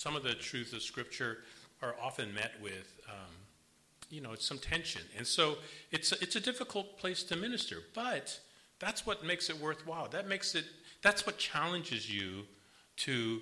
some 0.00 0.16
of 0.16 0.22
the 0.22 0.32
truths 0.32 0.72
of 0.72 0.80
Scripture 0.80 1.40
are 1.82 1.94
often 2.02 2.32
met 2.32 2.52
with, 2.62 2.98
um, 3.06 3.34
you 4.08 4.22
know, 4.22 4.34
some 4.34 4.56
tension. 4.56 5.02
And 5.18 5.26
so 5.26 5.56
it's 5.90 6.12
a, 6.12 6.14
it's 6.22 6.36
a 6.36 6.40
difficult 6.40 6.96
place 6.96 7.22
to 7.24 7.36
minister, 7.36 7.76
but 7.94 8.40
that's 8.78 9.04
what 9.04 9.22
makes 9.26 9.50
it 9.50 9.60
worthwhile. 9.60 10.08
That 10.08 10.26
makes 10.26 10.54
it, 10.54 10.64
that's 11.02 11.26
what 11.26 11.36
challenges 11.36 12.10
you 12.10 12.44
to, 12.96 13.40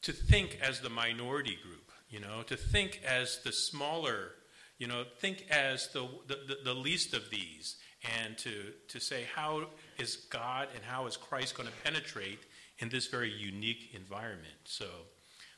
to 0.00 0.12
think 0.12 0.58
as 0.62 0.80
the 0.80 0.88
minority 0.88 1.58
group, 1.62 1.92
you 2.08 2.20
know, 2.20 2.40
to 2.46 2.56
think 2.56 3.02
as 3.06 3.40
the 3.44 3.52
smaller, 3.52 4.30
you 4.78 4.86
know, 4.86 5.04
think 5.18 5.44
as 5.50 5.88
the, 5.88 6.08
the, 6.28 6.56
the 6.64 6.74
least 6.74 7.12
of 7.12 7.28
these, 7.28 7.76
and 8.24 8.38
to, 8.38 8.72
to 8.88 9.00
say, 9.00 9.24
how 9.34 9.66
is 9.98 10.16
God 10.16 10.68
and 10.74 10.82
how 10.82 11.06
is 11.06 11.18
Christ 11.18 11.56
going 11.56 11.68
to 11.68 11.74
penetrate 11.84 12.38
in 12.78 12.88
this 12.88 13.06
very 13.06 13.30
unique 13.30 13.90
environment? 13.94 14.54
So, 14.64 14.86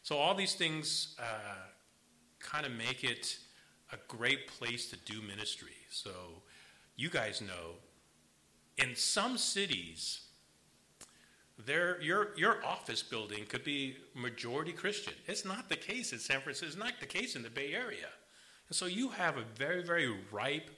so 0.02 0.16
all 0.16 0.34
these 0.34 0.54
things 0.54 1.16
uh, 1.18 1.22
kind 2.38 2.66
of 2.66 2.72
make 2.72 3.04
it 3.04 3.38
a 3.92 3.96
great 4.09 4.48
place 4.48 4.90
to 4.90 4.96
do 4.96 5.23
ministry. 5.23 5.76
So, 5.90 6.10
you 6.96 7.10
guys 7.10 7.40
know, 7.40 7.76
in 8.76 8.95
some 8.95 9.38
cities, 9.38 10.23
there, 11.66 12.00
your, 12.00 12.28
your 12.36 12.64
office 12.64 13.02
building 13.02 13.45
could 13.46 13.64
be 13.64 13.96
majority 14.14 14.73
Christian. 14.73 15.14
It's 15.26 15.45
not 15.45 15.68
the 15.68 15.76
case 15.76 16.12
in 16.12 16.18
San 16.18 16.40
Francisco. 16.40 16.66
It's 16.66 16.76
not 16.76 16.95
the 17.00 17.06
case 17.06 17.34
in 17.34 17.42
the 17.42 17.50
Bay 17.50 17.74
Area. 17.74 18.09
And 18.68 18.76
so 18.76 18.87
you 18.87 19.09
have 19.09 19.37
a 19.37 19.45
very, 19.56 19.82
very 19.82 20.14
ripe 20.30 20.70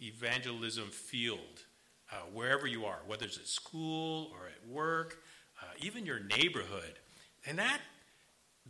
evangelism 0.00 0.90
field 0.90 1.64
uh, 2.12 2.16
wherever 2.32 2.66
you 2.66 2.84
are, 2.84 3.00
whether 3.06 3.26
it's 3.26 3.38
at 3.38 3.48
school 3.48 4.30
or 4.32 4.46
at 4.46 4.68
work, 4.68 5.22
uh, 5.60 5.64
even 5.80 6.06
your 6.06 6.20
neighborhood. 6.20 6.98
And 7.46 7.58
that, 7.58 7.80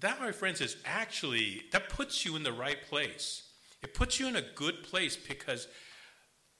that, 0.00 0.20
my 0.20 0.32
friends, 0.32 0.60
is 0.60 0.76
actually, 0.84 1.62
that 1.72 1.88
puts 1.88 2.24
you 2.24 2.36
in 2.36 2.42
the 2.42 2.52
right 2.52 2.82
place. 2.88 3.42
It 3.82 3.94
puts 3.94 4.18
you 4.18 4.28
in 4.28 4.36
a 4.36 4.42
good 4.54 4.82
place 4.82 5.16
because 5.16 5.68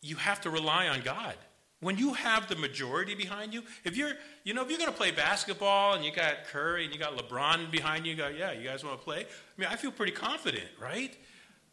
you 0.01 0.17
have 0.17 0.41
to 0.43 0.51
rely 0.51 0.89
on 0.89 1.01
God. 1.01 1.35
When 1.81 1.97
you 1.97 2.15
have 2.15 2.49
the 2.49 2.57
majority 2.57 3.15
behind 3.15 3.55
you, 3.55 3.63
if 3.85 3.97
you're, 3.97 4.13
you 4.43 4.53
know, 4.53 4.63
if 4.63 4.69
you're 4.69 4.79
going 4.79 4.91
to 4.91 4.97
play 4.97 5.13
basketball 5.13 5.95
and 5.95 6.05
you 6.05 6.13
got 6.13 6.45
Curry 6.51 6.85
and 6.85 6.93
you 6.93 6.99
got 6.99 7.17
LeBron 7.17 7.71
behind 7.71 8.05
you, 8.05 8.13
you 8.13 8.19
go, 8.19 8.29
yeah, 8.29 8.51
you 8.51 8.69
guys 8.69 8.83
want 8.85 8.99
to 8.99 9.05
play? 9.05 9.21
I 9.21 9.61
mean, 9.61 9.69
I 9.71 9.77
feel 9.77 9.93
pretty 9.93 10.13
confident, 10.13 10.67
right? 10.81 11.17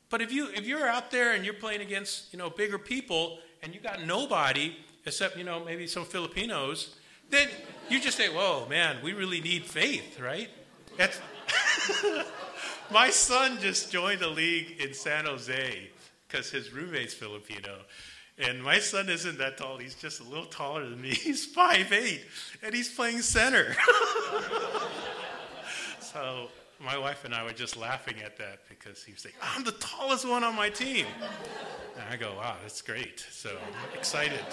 But 0.10 0.22
if 0.22 0.32
you 0.32 0.50
if 0.50 0.68
you're 0.68 0.88
out 0.88 1.12
there 1.12 1.34
and 1.34 1.44
you're 1.44 1.56
playing 1.56 1.82
against 1.82 2.32
you 2.32 2.40
know 2.40 2.50
bigger 2.50 2.78
people 2.78 3.40
and 3.64 3.74
you 3.74 3.80
got 3.80 4.06
nobody 4.06 4.76
except 5.06 5.38
you 5.38 5.44
know 5.44 5.64
maybe 5.64 5.88
some 5.88 6.06
Filipinos, 6.06 6.96
then 7.30 7.48
you 7.90 8.00
just 8.00 8.18
say, 8.18 8.30
"Whoa, 8.30 8.68
man, 8.70 8.98
we 9.04 9.14
really 9.14 9.42
need 9.42 9.66
faith, 9.66 10.20
right?" 10.20 10.50
That's 10.98 11.20
my 12.92 13.10
son 13.10 13.60
just 13.60 13.92
joined 13.92 14.22
a 14.22 14.30
league 14.30 14.80
in 14.80 14.94
San 14.94 15.26
Jose 15.26 15.90
because 16.28 16.50
his 16.50 16.74
roommate's 16.74 17.14
Filipino. 17.14 17.80
And 18.38 18.62
my 18.62 18.80
son 18.80 19.10
isn't 19.10 19.38
that 19.38 19.58
tall. 19.58 19.78
He's 19.78 19.96
just 19.96 20.20
a 20.20 20.24
little 20.24 20.46
taller 20.46 20.90
than 20.90 21.02
me. 21.02 21.10
He's 21.10 21.46
five 21.46 21.92
eight, 21.94 22.26
and 22.62 22.76
he's 22.76 22.94
playing 22.94 23.22
center. 23.22 23.74
so 26.02 26.50
my 26.80 26.98
wife 26.98 27.24
and 27.24 27.34
I 27.34 27.44
were 27.44 27.54
just 27.54 27.78
laughing 27.78 28.16
at 28.24 28.38
that 28.38 28.60
because 28.68 29.04
he 29.04 29.14
was 29.14 29.22
saying, 29.22 29.36
I'm 29.42 29.64
the 29.64 29.72
tallest 29.74 30.28
one 30.28 30.44
on 30.44 30.56
my 30.56 30.70
team. 30.70 31.06
And 31.96 32.04
I 32.12 32.18
go, 32.18 32.36
wow, 32.36 32.58
that's 32.62 32.82
great. 32.82 33.26
So 33.32 33.50
I'm 33.50 33.98
excited. 33.98 34.44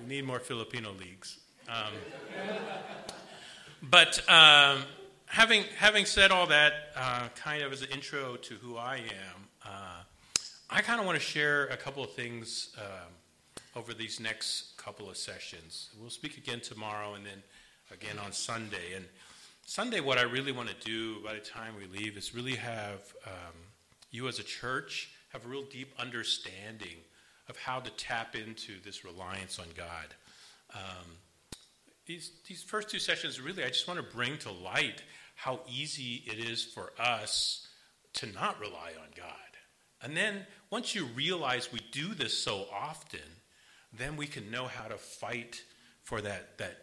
We 0.00 0.08
need 0.08 0.24
more 0.24 0.40
Filipino 0.40 0.90
leagues. 0.98 1.38
Um, 1.72 1.92
but 3.82 4.28
um, 4.28 4.82
having, 5.26 5.64
having 5.78 6.04
said 6.04 6.30
all 6.30 6.46
that, 6.48 6.72
uh, 6.94 7.28
kind 7.34 7.62
of 7.62 7.72
as 7.72 7.80
an 7.80 7.88
intro 7.90 8.36
to 8.36 8.54
who 8.54 8.76
I 8.76 8.96
am, 8.96 9.48
uh, 9.64 10.02
I 10.68 10.82
kind 10.82 11.00
of 11.00 11.06
want 11.06 11.18
to 11.18 11.24
share 11.24 11.66
a 11.68 11.76
couple 11.76 12.04
of 12.04 12.12
things 12.12 12.76
um, 12.78 13.12
over 13.74 13.94
these 13.94 14.20
next 14.20 14.76
couple 14.76 15.08
of 15.08 15.16
sessions. 15.16 15.90
We'll 15.98 16.10
speak 16.10 16.36
again 16.36 16.60
tomorrow 16.60 17.14
and 17.14 17.24
then 17.24 17.42
again 17.90 18.18
on 18.22 18.32
Sunday. 18.32 18.94
And 18.94 19.06
Sunday, 19.64 20.00
what 20.00 20.18
I 20.18 20.22
really 20.22 20.52
want 20.52 20.68
to 20.68 20.74
do 20.84 21.20
by 21.24 21.32
the 21.32 21.40
time 21.40 21.74
we 21.78 21.86
leave 21.86 22.18
is 22.18 22.34
really 22.34 22.56
have 22.56 23.00
um, 23.26 23.54
you 24.10 24.28
as 24.28 24.38
a 24.38 24.44
church 24.44 25.10
have 25.32 25.46
a 25.46 25.48
real 25.48 25.64
deep 25.64 25.94
understanding 25.98 26.98
of 27.48 27.56
how 27.56 27.80
to 27.80 27.90
tap 27.92 28.36
into 28.36 28.74
this 28.84 29.04
reliance 29.04 29.58
on 29.58 29.66
God. 29.74 30.14
Um, 30.74 31.16
these, 32.12 32.30
these 32.46 32.62
first 32.62 32.90
two 32.90 32.98
sessions, 32.98 33.40
really, 33.40 33.64
I 33.64 33.68
just 33.68 33.88
want 33.88 33.98
to 33.98 34.14
bring 34.14 34.36
to 34.38 34.52
light 34.52 35.02
how 35.34 35.60
easy 35.66 36.22
it 36.26 36.38
is 36.38 36.62
for 36.62 36.92
us 36.98 37.66
to 38.14 38.26
not 38.26 38.60
rely 38.60 38.92
on 39.00 39.08
God. 39.16 39.32
And 40.02 40.14
then 40.14 40.46
once 40.68 40.94
you 40.94 41.06
realize 41.16 41.72
we 41.72 41.80
do 41.90 42.08
this 42.08 42.36
so 42.36 42.66
often, 42.70 43.20
then 43.96 44.16
we 44.16 44.26
can 44.26 44.50
know 44.50 44.66
how 44.66 44.88
to 44.88 44.98
fight 44.98 45.62
for 46.02 46.20
that, 46.20 46.58
that 46.58 46.76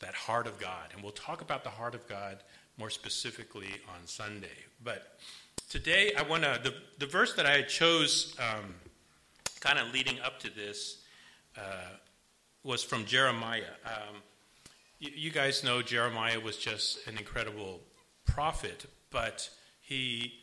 that 0.00 0.14
heart 0.14 0.46
of 0.46 0.58
God. 0.58 0.88
And 0.92 1.02
we'll 1.02 1.12
talk 1.12 1.40
about 1.42 1.62
the 1.62 1.70
heart 1.70 1.94
of 1.94 2.06
God 2.06 2.38
more 2.78 2.90
specifically 2.90 3.68
on 3.88 4.06
Sunday. 4.06 4.48
But 4.82 5.18
today, 5.68 6.12
I 6.18 6.22
want 6.22 6.42
to, 6.42 6.60
the, 6.62 6.74
the 6.98 7.06
verse 7.06 7.34
that 7.34 7.46
I 7.46 7.62
chose 7.62 8.34
um, 8.38 8.74
kind 9.60 9.78
of 9.78 9.92
leading 9.92 10.20
up 10.20 10.38
to 10.40 10.54
this 10.54 11.02
uh, 11.56 11.96
was 12.62 12.82
from 12.82 13.04
Jeremiah. 13.04 13.74
Um, 13.84 14.16
you, 15.00 15.30
guys 15.30 15.64
know 15.64 15.82
Jeremiah 15.82 16.38
was 16.38 16.56
just 16.56 17.06
an 17.06 17.16
incredible 17.16 17.80
prophet, 18.26 18.86
but 19.10 19.48
he 19.80 20.34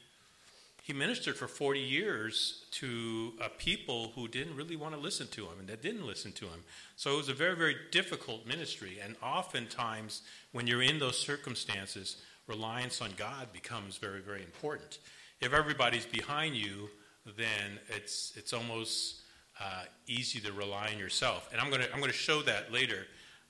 he 0.83 0.93
ministered 0.93 1.35
for 1.35 1.49
40 1.49 1.81
years 1.81 2.63
to 2.71 3.33
a 3.41 3.49
people 3.49 4.13
who 4.15 4.29
didn't 4.29 4.55
really 4.55 4.77
want 4.77 4.95
to 4.95 4.99
listen 4.99 5.27
to 5.27 5.43
him 5.43 5.59
and 5.59 5.67
that 5.67 5.81
didn't 5.81 6.07
listen 6.07 6.31
to 6.31 6.45
him. 6.45 6.63
So 6.95 7.13
it 7.13 7.17
was 7.17 7.27
a 7.27 7.33
very, 7.33 7.57
very 7.57 7.75
difficult 7.91 8.47
ministry. 8.47 8.99
And 9.03 9.17
oftentimes, 9.21 10.21
when 10.53 10.65
you're 10.65 10.81
in 10.81 10.97
those 10.97 11.19
circumstances, 11.19 12.21
reliance 12.47 13.01
on 13.01 13.11
God 13.17 13.51
becomes 13.51 13.97
very, 13.97 14.21
very 14.21 14.41
important. 14.41 14.99
If 15.41 15.51
everybody's 15.51 16.05
behind 16.05 16.55
you, 16.55 16.87
then 17.35 17.79
it's, 17.89 18.31
it's 18.37 18.53
almost 18.53 19.17
uh, 19.59 19.83
easy 20.07 20.39
to 20.39 20.53
rely 20.53 20.91
on 20.93 20.99
yourself. 20.99 21.49
And 21.51 21.59
I'm 21.59 21.69
going 21.69 21.81
to 21.81 21.91
I'm 21.91 21.99
going 21.99 22.11
to 22.11 22.17
show 22.17 22.41
that 22.43 22.71
later 22.71 23.07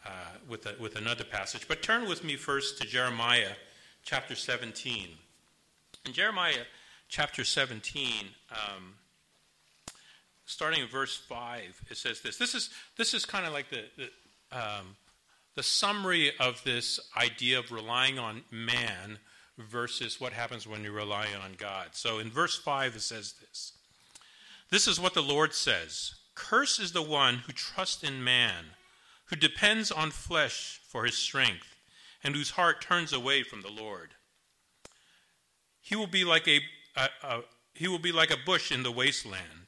uh, 0.07 0.09
with, 0.47 0.65
a, 0.65 0.75
with 0.79 0.95
another 0.95 1.23
passage. 1.25 1.67
But 1.67 1.83
turn 1.83 2.07
with 2.07 2.23
me 2.23 2.35
first 2.37 2.81
to 2.81 2.87
Jeremiah 2.87 3.51
chapter 4.03 4.35
17. 4.35 5.09
In 6.05 6.13
Jeremiah 6.13 6.63
chapter 7.09 7.43
17, 7.43 8.25
um, 8.51 8.93
starting 10.45 10.81
in 10.81 10.87
verse 10.87 11.17
5, 11.17 11.81
it 11.89 11.97
says 11.97 12.21
this. 12.21 12.37
This 12.37 12.55
is, 12.55 12.69
this 12.95 13.13
is 13.13 13.25
kind 13.25 13.45
of 13.45 13.51
like 13.51 13.69
the, 13.69 13.83
the, 13.97 14.57
um, 14.57 14.95
the 15.55 15.63
summary 15.63 16.31
of 16.39 16.63
this 16.63 16.99
idea 17.17 17.59
of 17.59 17.71
relying 17.71 18.17
on 18.17 18.43
man 18.49 19.19
versus 19.57 20.21
what 20.21 20.31
happens 20.31 20.65
when 20.65 20.83
you 20.83 20.91
rely 20.91 21.27
on 21.43 21.53
God. 21.57 21.89
So 21.91 22.19
in 22.19 22.29
verse 22.29 22.57
5, 22.57 22.95
it 22.95 23.01
says 23.01 23.33
this 23.41 23.73
This 24.69 24.87
is 24.87 24.99
what 24.99 25.13
the 25.13 25.21
Lord 25.21 25.53
says 25.53 26.13
Curse 26.35 26.79
is 26.79 26.91
the 26.91 27.01
one 27.01 27.39
who 27.39 27.51
trusts 27.51 28.03
in 28.03 28.23
man, 28.23 28.65
who 29.27 29.35
depends 29.35 29.91
on 29.91 30.11
flesh 30.11 30.79
for 30.87 31.05
his 31.05 31.17
strength, 31.17 31.75
and 32.23 32.35
whose 32.35 32.51
heart 32.51 32.81
turns 32.81 33.13
away 33.13 33.43
from 33.43 33.61
the 33.61 33.71
Lord. 33.71 34.15
He 35.79 35.95
will 35.95 36.07
be 36.07 36.23
like 36.23 36.47
a 36.47 36.61
he 37.77 37.87
will 37.87 37.99
be 37.99 38.11
like 38.11 38.31
a 38.31 38.43
bush 38.45 38.71
in 38.71 38.83
the 38.83 38.91
wasteland. 38.91 39.67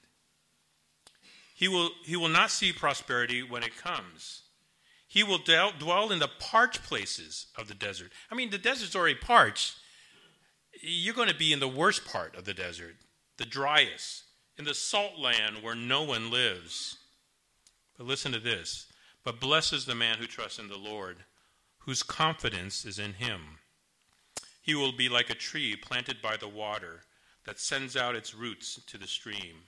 He 1.53 1.67
will, 1.67 1.91
he 2.03 2.15
will 2.15 2.29
not 2.29 2.51
see 2.51 2.71
prosperity 2.73 3.43
when 3.43 3.63
it 3.63 3.77
comes. 3.77 4.43
He 5.07 5.23
will 5.23 5.39
dwell 5.39 6.11
in 6.11 6.19
the 6.19 6.29
parched 6.39 6.83
places 6.83 7.47
of 7.57 7.67
the 7.67 7.73
desert. 7.73 8.11
I 8.31 8.35
mean, 8.35 8.49
the 8.49 8.57
desert's 8.57 8.95
already 8.95 9.15
parched. 9.15 9.75
You're 10.81 11.13
going 11.13 11.29
to 11.29 11.35
be 11.35 11.51
in 11.53 11.59
the 11.59 11.67
worst 11.67 12.05
part 12.05 12.35
of 12.35 12.45
the 12.45 12.53
desert, 12.53 12.95
the 13.37 13.45
driest, 13.45 14.23
in 14.57 14.65
the 14.65 14.73
salt 14.73 15.19
land 15.19 15.57
where 15.61 15.75
no 15.75 16.03
one 16.03 16.31
lives. 16.31 16.97
But 17.97 18.07
listen 18.07 18.31
to 18.31 18.39
this. 18.39 18.87
But 19.29 19.39
blessed 19.39 19.73
is 19.73 19.85
the 19.85 19.93
man 19.93 20.17
who 20.17 20.25
trusts 20.25 20.57
in 20.57 20.69
the 20.69 20.75
Lord, 20.75 21.17
whose 21.81 22.01
confidence 22.01 22.83
is 22.83 22.97
in 22.97 23.13
him. 23.13 23.59
He 24.59 24.73
will 24.73 24.91
be 24.91 25.07
like 25.07 25.29
a 25.29 25.35
tree 25.35 25.75
planted 25.75 26.19
by 26.19 26.35
the 26.35 26.47
water 26.47 27.01
that 27.45 27.59
sends 27.59 27.95
out 27.95 28.15
its 28.15 28.33
roots 28.33 28.81
to 28.87 28.97
the 28.97 29.05
stream. 29.05 29.67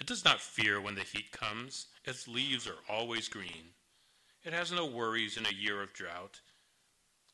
It 0.00 0.08
does 0.08 0.24
not 0.24 0.40
fear 0.40 0.80
when 0.80 0.96
the 0.96 1.02
heat 1.04 1.30
comes, 1.30 1.86
its 2.04 2.26
leaves 2.26 2.66
are 2.66 2.82
always 2.88 3.28
green. 3.28 3.70
It 4.42 4.52
has 4.52 4.72
no 4.72 4.84
worries 4.84 5.36
in 5.36 5.46
a 5.46 5.54
year 5.54 5.80
of 5.80 5.92
drought. 5.92 6.40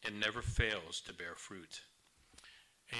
It 0.06 0.12
never 0.12 0.42
fails 0.42 1.00
to 1.06 1.14
bear 1.14 1.34
fruit. 1.34 1.80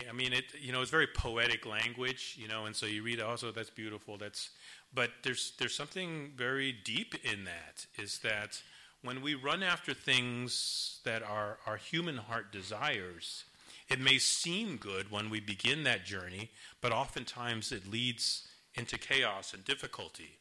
I 0.08 0.12
mean, 0.12 0.32
it. 0.32 0.44
You 0.60 0.72
know, 0.72 0.82
it's 0.82 0.90
very 0.90 1.06
poetic 1.06 1.64
language. 1.64 2.36
You 2.38 2.48
know, 2.48 2.66
and 2.66 2.76
so 2.76 2.86
you 2.86 3.02
read 3.02 3.20
oh, 3.20 3.28
also 3.28 3.52
that's 3.52 3.70
beautiful. 3.70 4.18
That's, 4.18 4.50
but 4.92 5.10
there's 5.22 5.52
there's 5.58 5.74
something 5.74 6.32
very 6.36 6.72
deep 6.72 7.14
in 7.24 7.44
that. 7.44 7.86
Is 7.96 8.20
that 8.20 8.62
when 9.02 9.22
we 9.22 9.34
run 9.34 9.62
after 9.62 9.94
things 9.94 11.00
that 11.04 11.22
are 11.22 11.58
our 11.66 11.76
human 11.76 12.16
heart 12.16 12.52
desires, 12.52 13.44
it 13.88 14.00
may 14.00 14.18
seem 14.18 14.76
good 14.76 15.10
when 15.10 15.30
we 15.30 15.40
begin 15.40 15.84
that 15.84 16.04
journey, 16.04 16.50
but 16.80 16.92
oftentimes 16.92 17.72
it 17.72 17.90
leads 17.90 18.46
into 18.74 18.98
chaos 18.98 19.54
and 19.54 19.64
difficulty. 19.64 20.38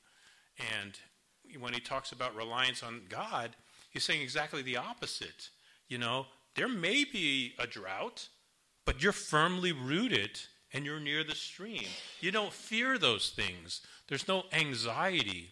And 0.82 0.98
when 1.60 1.74
he 1.74 1.80
talks 1.80 2.12
about 2.12 2.36
reliance 2.36 2.84
on 2.84 3.04
God, 3.10 3.52
he's 3.90 4.04
saying 4.04 4.22
exactly 4.22 4.62
the 4.62 4.78
opposite. 4.78 5.50
You 5.88 5.98
know, 5.98 6.26
there 6.56 6.68
may 6.68 7.04
be 7.06 7.54
a 7.60 7.68
drought, 7.68 8.28
but 8.86 9.02
you're 9.02 9.12
firmly 9.12 9.72
rooted 9.72 10.40
and 10.74 10.86
you're 10.86 11.00
near 11.00 11.24
the 11.24 11.36
stream. 11.36 11.88
You 12.20 12.32
don't 12.32 12.52
fear 12.52 12.98
those 12.98 13.30
things, 13.30 13.82
there's 14.08 14.28
no 14.28 14.44
anxiety. 14.52 15.52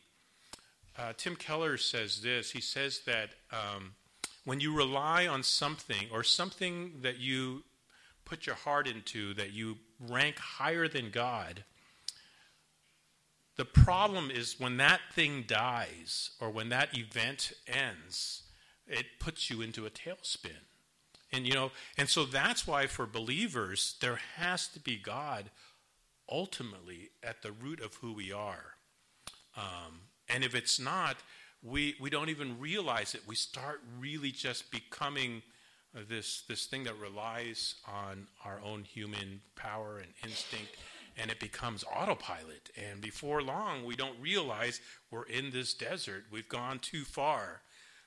Uh, 0.97 1.13
Tim 1.17 1.35
Keller 1.35 1.77
says 1.77 2.21
this 2.21 2.51
he 2.51 2.61
says 2.61 3.01
that 3.05 3.31
um, 3.51 3.95
when 4.45 4.59
you 4.59 4.75
rely 4.75 5.27
on 5.27 5.43
something 5.43 6.07
or 6.11 6.23
something 6.23 7.01
that 7.01 7.19
you 7.19 7.63
put 8.23 8.45
your 8.45 8.55
heart 8.55 8.87
into, 8.87 9.33
that 9.33 9.53
you 9.53 9.77
rank 9.99 10.37
higher 10.37 10.87
than 10.87 11.11
God, 11.11 11.63
the 13.57 13.65
problem 13.65 14.31
is 14.31 14.59
when 14.59 14.77
that 14.77 14.99
thing 15.13 15.45
dies 15.47 16.31
or 16.39 16.49
when 16.49 16.69
that 16.69 16.97
event 16.97 17.53
ends, 17.67 18.43
it 18.87 19.05
puts 19.19 19.49
you 19.49 19.61
into 19.61 19.85
a 19.85 19.89
tailspin. 19.89 20.63
And 21.31 21.47
you 21.47 21.53
know, 21.53 21.71
and 21.97 22.07
so 22.07 22.25
that's 22.25 22.67
why 22.67 22.87
for 22.87 23.05
believers 23.05 23.95
there 24.01 24.19
has 24.35 24.67
to 24.69 24.79
be 24.79 24.97
God 24.97 25.49
ultimately 26.29 27.09
at 27.23 27.41
the 27.41 27.51
root 27.51 27.81
of 27.81 27.95
who 27.95 28.13
we 28.13 28.31
are. 28.31 28.75
Um, 29.55 30.01
and 30.29 30.43
if 30.43 30.55
it's 30.55 30.79
not, 30.79 31.17
we 31.63 31.95
we 31.99 32.09
don't 32.09 32.29
even 32.29 32.59
realize 32.59 33.15
it. 33.15 33.21
We 33.27 33.35
start 33.35 33.81
really 33.99 34.31
just 34.31 34.71
becoming 34.71 35.41
this 36.09 36.43
this 36.47 36.65
thing 36.65 36.83
that 36.83 36.97
relies 36.99 37.75
on 37.87 38.27
our 38.43 38.59
own 38.63 38.83
human 38.83 39.41
power 39.55 39.97
and 39.97 40.11
instinct 40.23 40.75
and 41.17 41.31
it 41.31 41.39
becomes 41.39 41.85
autopilot 41.95 42.69
and 42.75 42.99
before 42.99 43.41
long 43.41 43.85
we 43.85 43.95
don't 43.95 44.19
realize 44.19 44.81
we're 45.09 45.23
in 45.23 45.51
this 45.51 45.73
desert 45.73 46.25
we've 46.29 46.49
gone 46.49 46.79
too 46.79 47.05
far 47.05 47.61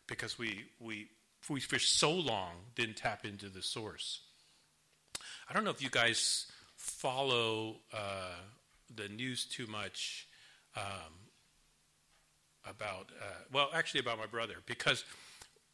because 0.06 0.38
we 0.38 0.64
we 0.80 1.08
we 1.48 1.60
for 1.60 1.78
so 1.78 2.10
long 2.10 2.52
didn't 2.74 2.96
tap 2.96 3.24
into 3.24 3.48
the 3.48 3.62
source. 3.62 4.20
I 5.48 5.54
don't 5.54 5.64
know 5.64 5.70
if 5.70 5.82
you 5.82 5.90
guys 5.90 6.46
follow 6.88 7.76
uh, 7.92 8.40
the 8.94 9.08
news 9.08 9.44
too 9.44 9.66
much 9.66 10.26
um, 10.76 11.12
about, 12.68 13.10
uh, 13.20 13.42
well, 13.52 13.68
actually 13.72 14.00
about 14.00 14.18
my 14.18 14.26
brother, 14.26 14.56
because 14.66 15.04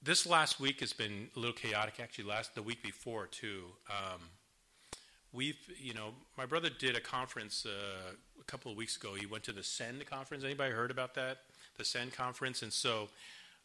this 0.03 0.27
last 0.27 0.61
week 0.61 0.81
has 0.81 0.93
been 0.93 1.29
a 1.35 1.39
little 1.39 1.55
chaotic. 1.55 1.95
Actually, 2.01 2.25
last 2.25 2.55
the 2.55 2.63
week 2.63 2.83
before 2.83 3.27
too. 3.27 3.65
Um, 3.89 4.21
we've, 5.33 5.59
you 5.81 5.95
know, 5.95 6.11
my 6.37 6.47
brother 6.47 6.69
did 6.69 6.97
a 6.97 7.01
conference 7.01 7.67
uh, 7.67 8.13
a 8.39 8.45
couple 8.45 8.71
of 8.71 8.77
weeks 8.77 8.97
ago. 8.97 9.15
He 9.15 9.27
went 9.27 9.45
to 9.45 9.53
the 9.53 9.63
Send 9.63 10.05
conference. 10.07 10.45
Anybody 10.45 10.73
heard 10.73 10.91
about 10.91 11.15
that? 11.15 11.39
The 11.79 11.85
Send 11.85 12.13
conference, 12.13 12.63
and 12.63 12.73
so 12.73 13.09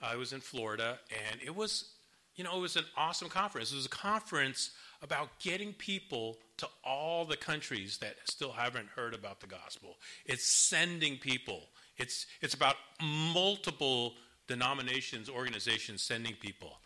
I 0.02 0.16
was 0.16 0.34
in 0.34 0.40
Florida, 0.40 1.00
and 1.12 1.42
it 1.46 1.56
was, 1.56 1.92
you 2.36 2.44
know, 2.44 2.56
it 2.56 2.62
was 2.62 2.76
an 2.76 2.86
awesome 2.96 3.28
conference. 3.28 3.72
It 3.72 3.76
was 3.76 3.86
a 3.86 3.90
conference 3.90 4.72
about 5.02 5.40
getting 5.40 5.74
people 5.74 6.38
to 6.58 6.68
all 6.84 7.26
the 7.26 7.38
countries 7.38 7.98
that 8.00 8.16
still 8.26 8.52
haven't 8.52 8.88
heard 8.96 9.14
about 9.14 9.40
the 9.40 9.48
gospel. 9.48 9.98
It's 10.26 10.46
sending 10.46 11.18
people. 11.18 11.70
It's 11.98 12.26
it's 12.42 12.54
about 12.54 12.76
multiple 13.02 14.16
denominations, 14.48 15.30
organizations 15.30 16.02
sending 16.02 16.36
people. 16.36 16.80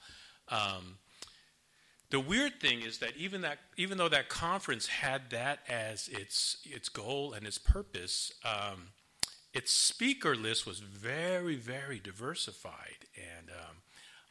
Um, 0.50 0.98
the 2.10 2.19
weird 2.19 2.60
thing 2.60 2.81
is 2.81 3.00
that 3.00 3.18
even 3.18 3.42
that 3.42 3.57
even 3.77 3.98
though 3.98 4.10
that 4.10 4.30
conference 4.30 4.88
had 4.88 5.31
that 5.31 5.60
as 5.68 6.07
its 6.10 6.57
its 6.65 6.89
goal 6.89 7.33
and 7.33 7.45
its 7.48 7.57
purpose. 7.57 8.31
Um, 8.45 8.89
its 9.54 9.71
speaker 9.71 10.36
list 10.36 10.65
was 10.65 10.80
very, 10.80 11.56
very 11.56 12.00
diversified. 12.00 13.06
And 13.15 13.50
um, 13.51 13.77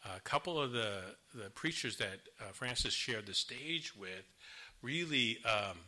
a 0.05 0.21
couple 0.21 0.61
of 0.61 0.73
the, 0.73 1.01
the 1.35 1.51
preachers 1.51 1.97
that 1.99 2.21
uh, 2.41 2.53
Francis 2.53 2.93
shared 2.93 3.27
the 3.27 3.35
stage 3.35 3.95
with 3.97 4.25
really, 4.83 5.39
um, 5.45 5.79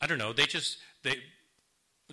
I 0.00 0.06
don't 0.06 0.18
know, 0.18 0.32
they 0.32 0.46
just, 0.46 0.78
they, 1.02 1.16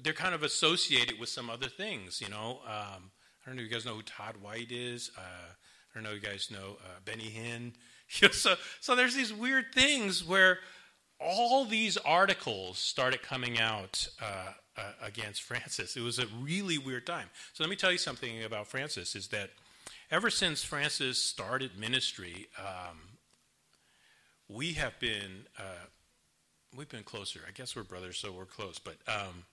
they're 0.02 0.14
kind 0.14 0.36
of 0.36 0.44
associated 0.44 1.20
with 1.20 1.30
some 1.30 1.50
other 1.50 1.68
things, 1.68 2.22
you 2.22 2.30
know. 2.30 2.60
Um, 2.66 3.12
I 3.44 3.50
don't 3.50 3.56
know 3.56 3.64
if 3.64 3.70
you 3.70 3.74
guys 3.74 3.86
know 3.86 3.96
who 3.96 4.02
Todd 4.04 4.36
White 4.42 4.72
is. 4.72 5.12
Uh, 5.18 5.22
I 5.22 5.94
don't 5.94 6.04
know 6.04 6.12
if 6.12 6.22
you 6.22 6.30
guys 6.30 6.50
know 6.52 6.78
uh, 6.84 7.00
Benny 7.04 7.32
Hinn. 7.32 7.74
so, 8.34 8.56
so 8.80 8.96
there's 8.96 9.16
these 9.16 9.34
weird 9.34 9.74
things 9.74 10.24
where 10.24 10.60
all 11.20 11.66
these 11.66 11.98
articles 11.98 12.78
started 12.80 13.22
coming 13.22 13.60
out 13.60 14.08
uh, 14.22 14.54
uh, 14.78 14.92
against 15.02 15.42
Francis. 15.42 15.98
It 15.98 16.02
was 16.02 16.20
a 16.20 16.28
really 16.42 16.78
weird 16.78 17.06
time. 17.06 17.30
So 17.54 17.64
let 17.64 17.70
me 17.70 17.76
tell 17.76 17.92
you 17.92 17.98
something 17.98 18.44
about 18.44 18.68
Francis 18.68 19.16
is 19.16 19.28
that 19.30 19.52
ever 20.12 20.30
since 20.30 20.64
Francis 20.64 21.18
started 21.18 21.78
ministry, 21.78 22.48
um, 22.58 22.98
we 24.48 24.74
have 24.74 25.00
been 25.00 25.46
uh, 25.58 25.86
we've 26.76 26.90
been 26.90 27.04
closer. 27.04 27.42
I 27.48 27.52
guess 27.52 27.76
we're 27.76 27.84
brothers, 27.84 28.18
so 28.18 28.32
we're 28.32 28.46
close. 28.46 28.80
But 28.80 28.98
um, 29.08 29.44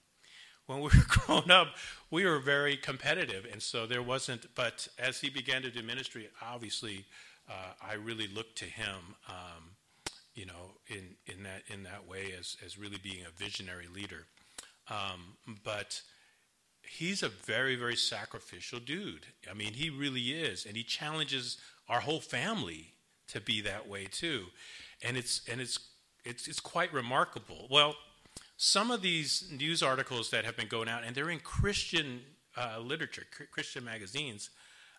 when 0.65 0.79
we 0.79 0.83
were 0.85 1.05
growing 1.07 1.51
up, 1.51 1.69
we 2.11 2.25
were 2.25 2.39
very 2.39 2.77
competitive, 2.77 3.47
and 3.51 3.61
so 3.61 3.85
there 3.85 4.03
wasn't. 4.03 4.53
But 4.55 4.87
as 4.97 5.19
he 5.19 5.29
began 5.29 5.61
to 5.61 5.71
do 5.71 5.83
ministry, 5.83 6.29
obviously, 6.41 7.05
uh, 7.49 7.73
I 7.81 7.93
really 7.93 8.27
looked 8.27 8.57
to 8.59 8.65
him. 8.65 9.15
Um, 9.27 9.71
you 10.33 10.45
know, 10.45 10.75
in, 10.87 11.15
in 11.25 11.43
that 11.43 11.63
in 11.67 11.83
that 11.83 12.07
way, 12.07 12.33
as 12.37 12.57
as 12.65 12.77
really 12.77 12.99
being 13.01 13.23
a 13.25 13.43
visionary 13.43 13.87
leader. 13.93 14.25
Um, 14.89 15.37
but 15.63 16.01
he's 16.89 17.23
a 17.23 17.29
very, 17.29 17.75
very 17.75 17.95
sacrificial 17.95 18.79
dude. 18.79 19.27
I 19.49 19.53
mean, 19.53 19.73
he 19.73 19.89
really 19.89 20.31
is, 20.31 20.65
and 20.65 20.75
he 20.75 20.83
challenges 20.83 21.57
our 21.89 21.99
whole 21.99 22.19
family 22.19 22.93
to 23.29 23.41
be 23.41 23.61
that 23.61 23.87
way 23.87 24.05
too. 24.05 24.45
And 25.03 25.17
it's 25.17 25.41
and 25.49 25.61
it's 25.61 25.79
it's 26.25 26.47
it's 26.47 26.59
quite 26.59 26.93
remarkable. 26.93 27.67
Well, 27.69 27.95
some 28.57 28.91
of 28.91 29.01
these 29.01 29.51
news 29.51 29.83
articles 29.83 30.31
that 30.31 30.45
have 30.45 30.57
been 30.57 30.67
going 30.67 30.89
out, 30.89 31.03
and 31.03 31.15
they're 31.15 31.29
in 31.29 31.39
Christian 31.39 32.21
uh, 32.55 32.79
literature, 32.79 33.23
Christian 33.51 33.83
magazines, 33.83 34.49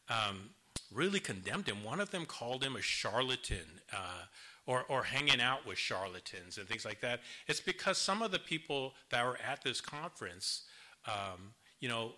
um, 0.09 0.51
really 0.93 1.21
condemned 1.21 1.69
him. 1.69 1.83
One 1.83 2.01
of 2.01 2.11
them 2.11 2.25
called 2.27 2.63
him 2.63 2.77
a 2.77 2.83
charlatan. 2.83 3.81
Uh, 3.93 4.25
or, 4.67 4.85
or 4.91 5.03
hanging 5.03 5.41
out 5.41 5.67
with 5.67 5.79
charlatans 5.79 6.59
and 6.59 6.69
things 6.69 6.85
like 6.85 7.01
that. 7.01 7.21
It's 7.47 7.59
because 7.59 7.97
some 7.97 8.21
of 8.21 8.31
the 8.33 8.39
people 8.39 8.93
that 9.11 9.25
were 9.25 9.39
at 9.39 9.65
this 9.65 9.81
conference, 9.81 10.65
um, 11.07 11.55
you 11.81 11.89
know, 11.89 12.13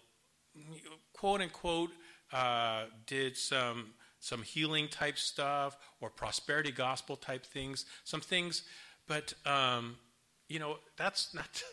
quote 1.13 1.41
unquote, 1.41 1.91
uh, 2.33 2.85
did 3.07 3.37
some 3.37 3.93
some 4.19 4.43
healing 4.43 4.87
type 4.89 5.19
stuff 5.19 5.79
or 6.01 6.11
prosperity 6.11 6.71
gospel 6.71 7.17
type 7.17 7.45
things, 7.47 7.87
some 8.05 8.21
things, 8.21 8.65
but 9.07 9.35
um, 9.47 9.97
you 10.49 10.59
know 10.59 10.77
that's 10.97 11.35
not. 11.35 11.63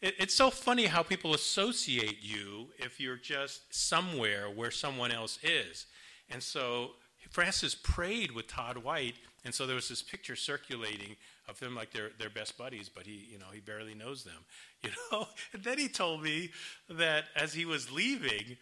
it, 0.00 0.14
it's 0.18 0.34
so 0.34 0.50
funny 0.50 0.86
how 0.86 1.02
people 1.02 1.34
associate 1.34 2.18
you 2.22 2.68
if 2.78 3.00
you're 3.00 3.16
just 3.16 3.74
somewhere 3.74 4.48
where 4.50 4.70
someone 4.70 5.12
else 5.12 5.38
is, 5.42 5.86
and 6.30 6.42
so 6.42 6.92
Francis 7.30 7.74
prayed 7.74 8.32
with 8.32 8.46
Todd 8.46 8.78
White 8.78 9.16
and 9.46 9.54
so 9.54 9.64
there 9.64 9.76
was 9.76 9.88
this 9.88 10.02
picture 10.02 10.34
circulating 10.34 11.14
of 11.48 11.58
them 11.60 11.74
like 11.74 11.92
they're, 11.92 12.10
they're 12.18 12.30
best 12.30 12.58
buddies, 12.58 12.88
but 12.88 13.06
he, 13.06 13.28
you 13.30 13.38
know, 13.38 13.46
he 13.52 13.60
barely 13.60 13.94
knows 13.94 14.24
them. 14.24 14.34
You 14.84 14.90
know? 15.10 15.26
And 15.52 15.64
then 15.64 15.78
he 15.78 15.88
told 15.88 16.22
me 16.22 16.50
that 16.88 17.24
as 17.34 17.52
he 17.52 17.64
was 17.64 17.90
leaving, 17.90 18.56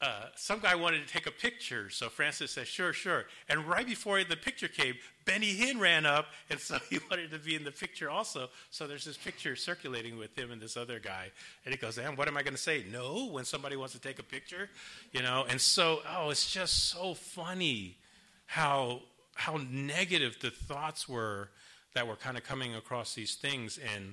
uh, 0.00 0.26
some 0.36 0.60
guy 0.60 0.74
wanted 0.74 1.06
to 1.06 1.12
take 1.12 1.26
a 1.26 1.30
picture. 1.30 1.88
So 1.88 2.08
Francis 2.08 2.50
said, 2.50 2.66
sure, 2.66 2.92
sure. 2.92 3.24
And 3.48 3.66
right 3.66 3.86
before 3.86 4.22
the 4.22 4.36
picture 4.36 4.68
came, 4.68 4.94
Benny 5.24 5.56
Hinn 5.56 5.80
ran 5.80 6.04
up, 6.04 6.26
and 6.50 6.60
so 6.60 6.78
he 6.90 6.98
wanted 7.10 7.30
to 7.30 7.38
be 7.38 7.54
in 7.54 7.64
the 7.64 7.72
picture 7.72 8.10
also. 8.10 8.50
So 8.70 8.86
there's 8.86 9.04
this 9.04 9.16
picture 9.16 9.56
circulating 9.56 10.18
with 10.18 10.38
him 10.38 10.52
and 10.52 10.60
this 10.60 10.76
other 10.76 11.00
guy. 11.00 11.30
And 11.64 11.74
he 11.74 11.78
goes, 11.78 11.98
"And 11.98 12.16
what 12.18 12.28
am 12.28 12.36
I 12.36 12.42
going 12.42 12.54
to 12.54 12.60
say? 12.60 12.84
No, 12.92 13.28
when 13.30 13.44
somebody 13.44 13.76
wants 13.76 13.94
to 13.94 14.00
take 14.00 14.18
a 14.18 14.22
picture? 14.22 14.68
You 15.12 15.22
know? 15.22 15.46
And 15.48 15.60
so, 15.60 16.02
oh, 16.14 16.30
it's 16.30 16.52
just 16.52 16.90
so 16.90 17.14
funny 17.14 17.96
how 18.44 19.00
how 19.34 19.58
negative 19.70 20.38
the 20.40 20.50
thoughts 20.50 21.08
were 21.08 21.50
that 21.96 22.06
were 22.06 22.14
kind 22.14 22.36
of 22.36 22.44
coming 22.44 22.74
across 22.74 23.14
these 23.14 23.36
things. 23.36 23.78
And 23.94 24.12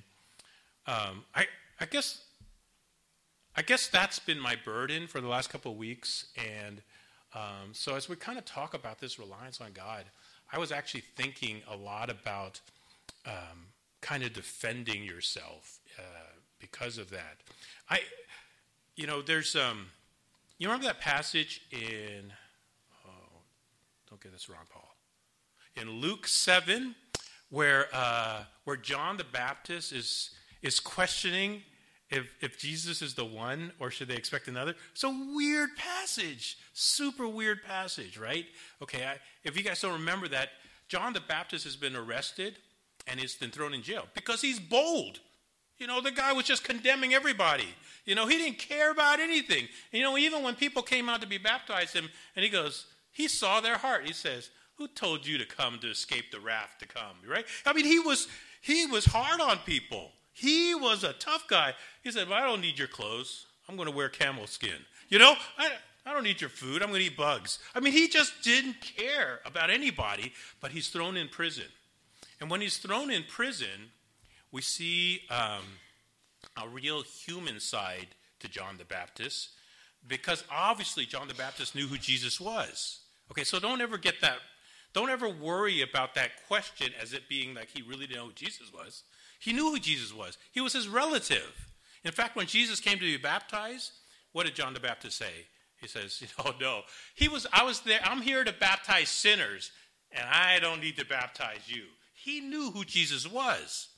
um, 0.86 1.24
I, 1.34 1.44
I 1.78 1.84
guess, 1.84 2.22
I 3.54 3.60
guess 3.60 3.88
that's 3.88 4.18
been 4.18 4.40
my 4.40 4.56
burden 4.56 5.06
for 5.06 5.20
the 5.20 5.28
last 5.28 5.50
couple 5.50 5.72
of 5.72 5.76
weeks. 5.76 6.28
And 6.34 6.80
um, 7.34 7.72
so 7.72 7.94
as 7.94 8.08
we 8.08 8.16
kind 8.16 8.38
of 8.38 8.46
talk 8.46 8.72
about 8.72 9.00
this 9.00 9.18
reliance 9.18 9.60
on 9.60 9.72
God, 9.72 10.04
I 10.50 10.58
was 10.58 10.72
actually 10.72 11.02
thinking 11.14 11.60
a 11.70 11.76
lot 11.76 12.08
about 12.08 12.58
um, 13.26 13.66
kind 14.00 14.22
of 14.22 14.32
defending 14.32 15.04
yourself 15.04 15.78
uh, 15.98 16.32
because 16.58 16.96
of 16.96 17.10
that. 17.10 17.36
I, 17.90 18.00
you 18.96 19.06
know, 19.06 19.20
there's, 19.20 19.54
um, 19.54 19.88
you 20.58 20.68
remember 20.68 20.86
that 20.86 21.00
passage 21.00 21.60
in, 21.70 22.32
oh, 23.06 23.40
don't 24.08 24.22
get 24.22 24.32
this 24.32 24.48
wrong, 24.48 24.64
Paul 24.72 24.94
in 25.76 25.90
Luke 25.90 26.26
7, 26.26 26.94
where, 27.54 27.86
uh, 27.92 28.42
where 28.64 28.76
John 28.76 29.16
the 29.16 29.24
Baptist 29.24 29.92
is, 29.92 30.30
is 30.60 30.80
questioning 30.80 31.62
if, 32.10 32.28
if 32.40 32.58
Jesus 32.58 33.00
is 33.00 33.14
the 33.14 33.24
one 33.24 33.70
or 33.78 33.92
should 33.92 34.08
they 34.08 34.16
expect 34.16 34.48
another. 34.48 34.74
It's 34.92 35.04
a 35.04 35.32
weird 35.34 35.70
passage, 35.76 36.58
super 36.72 37.28
weird 37.28 37.62
passage, 37.62 38.18
right? 38.18 38.46
Okay, 38.82 39.04
I, 39.04 39.18
if 39.44 39.56
you 39.56 39.62
guys 39.62 39.80
don't 39.80 39.92
remember 39.92 40.26
that, 40.28 40.48
John 40.88 41.12
the 41.12 41.20
Baptist 41.20 41.64
has 41.64 41.76
been 41.76 41.94
arrested 41.94 42.56
and 43.06 43.20
he's 43.20 43.36
been 43.36 43.50
thrown 43.50 43.72
in 43.72 43.82
jail 43.82 44.06
because 44.14 44.40
he's 44.40 44.58
bold. 44.58 45.20
You 45.78 45.86
know, 45.86 46.00
the 46.00 46.10
guy 46.10 46.32
was 46.32 46.46
just 46.46 46.64
condemning 46.64 47.14
everybody. 47.14 47.68
You 48.04 48.16
know, 48.16 48.26
he 48.26 48.36
didn't 48.36 48.58
care 48.58 48.90
about 48.90 49.20
anything. 49.20 49.68
You 49.92 50.02
know, 50.02 50.18
even 50.18 50.42
when 50.42 50.56
people 50.56 50.82
came 50.82 51.08
out 51.08 51.20
to 51.20 51.28
be 51.28 51.38
baptized 51.38 51.94
him, 51.94 52.08
and 52.34 52.44
he 52.44 52.50
goes, 52.50 52.86
he 53.12 53.28
saw 53.28 53.60
their 53.60 53.78
heart. 53.78 54.06
He 54.06 54.12
says, 54.12 54.50
"Who 54.76 54.88
told 54.88 55.26
you 55.26 55.38
to 55.38 55.46
come 55.46 55.78
to 55.80 55.90
escape 55.90 56.30
the 56.30 56.40
wrath 56.40 56.76
to 56.80 56.86
come?" 56.86 57.16
Right? 57.26 57.46
I 57.66 57.72
mean, 57.72 57.84
he 57.84 57.98
was 57.98 58.28
he 58.60 58.86
was 58.86 59.04
hard 59.04 59.40
on 59.40 59.58
people. 59.58 60.12
He 60.32 60.74
was 60.74 61.04
a 61.04 61.12
tough 61.12 61.46
guy. 61.48 61.74
He 62.02 62.10
said, 62.10 62.28
well, 62.28 62.42
"I 62.42 62.46
don't 62.46 62.60
need 62.60 62.78
your 62.78 62.88
clothes. 62.88 63.46
I'm 63.68 63.76
going 63.76 63.88
to 63.88 63.94
wear 63.94 64.08
camel 64.08 64.46
skin." 64.46 64.84
You 65.08 65.18
know, 65.18 65.34
I 65.58 65.70
I 66.06 66.12
don't 66.12 66.24
need 66.24 66.40
your 66.40 66.50
food. 66.50 66.82
I'm 66.82 66.88
going 66.88 67.00
to 67.00 67.06
eat 67.06 67.16
bugs. 67.16 67.58
I 67.74 67.80
mean, 67.80 67.92
he 67.92 68.08
just 68.08 68.42
didn't 68.42 68.80
care 68.80 69.40
about 69.46 69.70
anybody. 69.70 70.32
But 70.60 70.72
he's 70.72 70.88
thrown 70.88 71.16
in 71.16 71.28
prison, 71.28 71.66
and 72.40 72.50
when 72.50 72.60
he's 72.60 72.78
thrown 72.78 73.10
in 73.10 73.24
prison 73.24 73.90
we 74.54 74.62
see 74.62 75.20
um, 75.30 75.64
a 76.62 76.68
real 76.68 77.02
human 77.02 77.58
side 77.58 78.06
to 78.38 78.48
John 78.48 78.76
the 78.78 78.84
Baptist 78.84 79.48
because 80.06 80.44
obviously 80.48 81.06
John 81.06 81.26
the 81.26 81.34
Baptist 81.34 81.74
knew 81.74 81.88
who 81.88 81.98
Jesus 81.98 82.40
was. 82.40 83.00
Okay, 83.32 83.42
so 83.42 83.58
don't 83.58 83.80
ever 83.80 83.98
get 83.98 84.20
that, 84.20 84.36
don't 84.94 85.10
ever 85.10 85.28
worry 85.28 85.82
about 85.82 86.14
that 86.14 86.46
question 86.46 86.92
as 87.00 87.12
it 87.12 87.28
being 87.28 87.54
like 87.54 87.68
he 87.74 87.82
really 87.82 88.06
didn't 88.06 88.18
know 88.18 88.26
who 88.26 88.32
Jesus 88.32 88.72
was. 88.72 89.02
He 89.38 89.52
knew 89.52 89.70
who 89.72 89.78
Jesus 89.78 90.14
was, 90.14 90.38
he 90.52 90.60
was 90.60 90.72
his 90.72 90.88
relative. 90.88 91.68
In 92.04 92.12
fact, 92.12 92.36
when 92.36 92.46
Jesus 92.46 92.80
came 92.80 92.98
to 92.98 93.04
be 93.04 93.16
baptized, 93.16 93.92
what 94.32 94.46
did 94.46 94.54
John 94.54 94.74
the 94.74 94.80
Baptist 94.80 95.16
say? 95.16 95.46
He 95.80 95.88
says, 95.88 96.22
"Oh 96.38 96.54
no, 96.60 96.82
he 97.14 97.28
was. 97.28 97.46
I 97.52 97.64
was 97.64 97.80
there. 97.80 98.00
I'm 98.04 98.22
here 98.22 98.44
to 98.44 98.52
baptize 98.52 99.08
sinners, 99.08 99.70
and 100.12 100.26
I 100.28 100.58
don't 100.60 100.80
need 100.80 100.96
to 100.96 101.04
baptize 101.04 101.60
you." 101.66 101.84
He 102.14 102.40
knew 102.40 102.70
who 102.70 102.84
Jesus 102.84 103.30
was. 103.30 103.88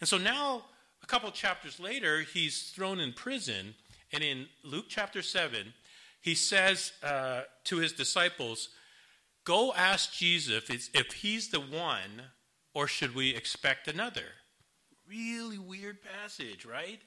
And 0.00 0.08
so 0.08 0.18
now, 0.18 0.64
a 1.02 1.06
couple 1.06 1.30
chapters 1.30 1.78
later, 1.78 2.22
he's 2.22 2.70
thrown 2.70 2.98
in 2.98 3.12
prison. 3.12 3.74
And 4.12 4.24
in 4.24 4.46
Luke 4.64 4.86
chapter 4.88 5.22
7, 5.22 5.74
he 6.20 6.34
says 6.34 6.92
uh, 7.02 7.42
to 7.64 7.76
his 7.76 7.92
disciples, 7.92 8.70
Go 9.48 9.72
ask 9.72 10.12
Jesus 10.12 10.68
if, 10.92 11.12
he's 11.14 11.48
the 11.48 11.58
one, 11.58 12.24
or 12.74 12.86
should 12.86 13.14
we 13.14 13.34
expect 13.34 13.88
another? 13.88 14.26
Really 15.08 15.56
weird 15.56 16.00
passage, 16.02 16.66
right? 16.66 17.00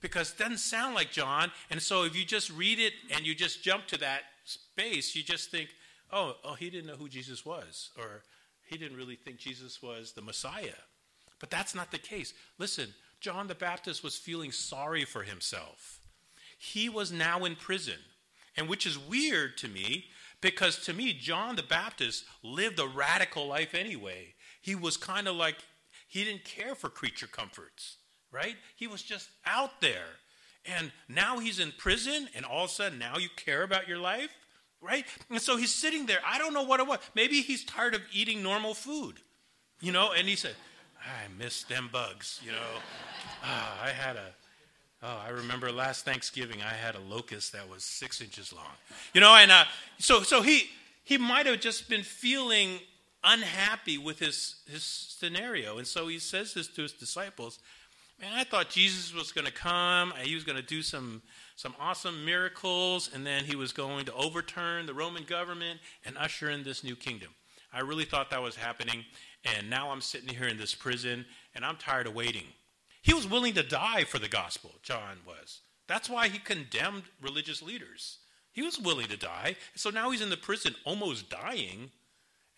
Because 0.00 0.32
it 0.32 0.38
doesn't 0.38 0.58
sound 0.58 0.96
like 0.96 1.12
John. 1.12 1.52
And 1.70 1.80
so 1.80 2.02
if 2.02 2.16
you 2.16 2.24
just 2.24 2.50
read 2.50 2.80
it 2.80 2.92
and 3.14 3.24
you 3.24 3.36
just 3.36 3.62
jump 3.62 3.86
to 3.86 3.98
that 3.98 4.22
space, 4.44 5.14
you 5.14 5.22
just 5.22 5.52
think, 5.52 5.68
oh, 6.10 6.34
oh, 6.42 6.54
he 6.54 6.70
didn't 6.70 6.88
know 6.88 6.96
who 6.96 7.08
Jesus 7.08 7.46
was, 7.46 7.90
or 7.96 8.24
he 8.68 8.76
didn't 8.76 8.96
really 8.96 9.14
think 9.14 9.38
Jesus 9.38 9.80
was 9.80 10.10
the 10.10 10.22
Messiah. 10.22 10.82
But 11.38 11.50
that's 11.50 11.76
not 11.76 11.92
the 11.92 11.98
case. 11.98 12.34
Listen, 12.58 12.88
John 13.20 13.46
the 13.46 13.54
Baptist 13.54 14.02
was 14.02 14.16
feeling 14.16 14.50
sorry 14.50 15.04
for 15.04 15.22
himself. 15.22 16.00
He 16.58 16.88
was 16.88 17.12
now 17.12 17.44
in 17.44 17.54
prison, 17.54 18.00
and 18.56 18.68
which 18.68 18.86
is 18.86 18.98
weird 18.98 19.56
to 19.58 19.68
me 19.68 20.06
because 20.40 20.78
to 20.84 20.92
me, 20.92 21.12
John 21.12 21.56
the 21.56 21.62
Baptist 21.62 22.24
lived 22.42 22.78
a 22.78 22.86
radical 22.86 23.46
life 23.46 23.74
anyway. 23.74 24.34
He 24.60 24.74
was 24.74 24.96
kind 24.96 25.28
of 25.28 25.36
like, 25.36 25.56
he 26.08 26.24
didn't 26.24 26.44
care 26.44 26.74
for 26.74 26.88
creature 26.88 27.26
comforts, 27.26 27.96
right? 28.30 28.56
He 28.76 28.86
was 28.86 29.02
just 29.02 29.28
out 29.44 29.80
there. 29.80 30.18
And 30.64 30.90
now 31.08 31.38
he's 31.38 31.60
in 31.60 31.72
prison, 31.78 32.28
and 32.34 32.44
all 32.44 32.64
of 32.64 32.70
a 32.70 32.72
sudden, 32.72 32.98
now 32.98 33.18
you 33.18 33.28
care 33.36 33.62
about 33.62 33.86
your 33.88 33.98
life, 33.98 34.30
right? 34.80 35.04
And 35.30 35.40
so 35.40 35.56
he's 35.56 35.72
sitting 35.72 36.06
there. 36.06 36.18
I 36.26 36.38
don't 36.38 36.52
know 36.52 36.64
what 36.64 36.80
it 36.80 36.86
was. 36.86 36.98
Maybe 37.14 37.40
he's 37.40 37.64
tired 37.64 37.94
of 37.94 38.00
eating 38.12 38.42
normal 38.42 38.74
food, 38.74 39.20
you 39.80 39.92
know? 39.92 40.12
And 40.12 40.28
he 40.28 40.34
said, 40.34 40.56
I 41.00 41.28
miss 41.38 41.62
them 41.62 41.88
bugs, 41.92 42.40
you 42.44 42.50
know. 42.50 42.80
Ah, 43.44 43.84
I 43.84 43.90
had 43.90 44.16
a, 44.16 44.34
oh, 45.06 45.22
I 45.24 45.30
remember 45.30 45.70
last 45.70 46.04
Thanksgiving 46.04 46.60
I 46.62 46.74
had 46.74 46.96
a 46.96 47.00
locust 47.00 47.52
that 47.52 47.68
was 47.68 47.84
six 47.84 48.20
inches 48.20 48.52
long, 48.52 48.64
you 49.14 49.20
know. 49.20 49.34
And 49.34 49.50
uh, 49.50 49.64
so, 49.98 50.22
so 50.22 50.42
he 50.42 50.68
he 51.04 51.16
might 51.16 51.46
have 51.46 51.60
just 51.60 51.88
been 51.88 52.02
feeling 52.02 52.80
unhappy 53.22 53.98
with 53.98 54.18
his 54.18 54.56
his 54.70 54.82
scenario, 54.82 55.78
and 55.78 55.86
so 55.86 56.08
he 56.08 56.18
says 56.18 56.54
this 56.54 56.68
to 56.68 56.82
his 56.82 56.92
disciples. 56.92 57.58
Man, 58.20 58.32
I 58.34 58.44
thought 58.44 58.70
Jesus 58.70 59.14
was 59.14 59.30
going 59.30 59.46
to 59.46 59.52
come. 59.52 60.12
He 60.22 60.34
was 60.34 60.42
going 60.42 60.56
to 60.56 60.62
do 60.62 60.82
some 60.82 61.22
some 61.54 61.74
awesome 61.78 62.24
miracles, 62.24 63.10
and 63.14 63.24
then 63.24 63.44
he 63.44 63.56
was 63.56 63.72
going 63.72 64.06
to 64.06 64.14
overturn 64.14 64.86
the 64.86 64.94
Roman 64.94 65.24
government 65.24 65.80
and 66.04 66.18
usher 66.18 66.50
in 66.50 66.64
this 66.64 66.82
new 66.82 66.96
kingdom. 66.96 67.30
I 67.72 67.80
really 67.80 68.04
thought 68.04 68.30
that 68.30 68.42
was 68.42 68.56
happening, 68.56 69.04
and 69.44 69.68
now 69.68 69.90
I'm 69.90 70.00
sitting 70.00 70.34
here 70.34 70.48
in 70.48 70.56
this 70.56 70.74
prison 70.74 71.26
and 71.54 71.64
I'm 71.64 71.76
tired 71.76 72.06
of 72.06 72.14
waiting. 72.14 72.44
He 73.06 73.14
was 73.14 73.28
willing 73.28 73.54
to 73.54 73.62
die 73.62 74.02
for 74.02 74.18
the 74.18 74.28
gospel, 74.28 74.72
John 74.82 75.18
was. 75.24 75.60
That's 75.86 76.10
why 76.10 76.26
he 76.26 76.38
condemned 76.38 77.04
religious 77.22 77.62
leaders. 77.62 78.18
He 78.50 78.62
was 78.62 78.80
willing 78.80 79.06
to 79.06 79.16
die. 79.16 79.54
So 79.76 79.90
now 79.90 80.10
he's 80.10 80.22
in 80.22 80.28
the 80.28 80.36
prison 80.36 80.74
almost 80.84 81.30
dying, 81.30 81.92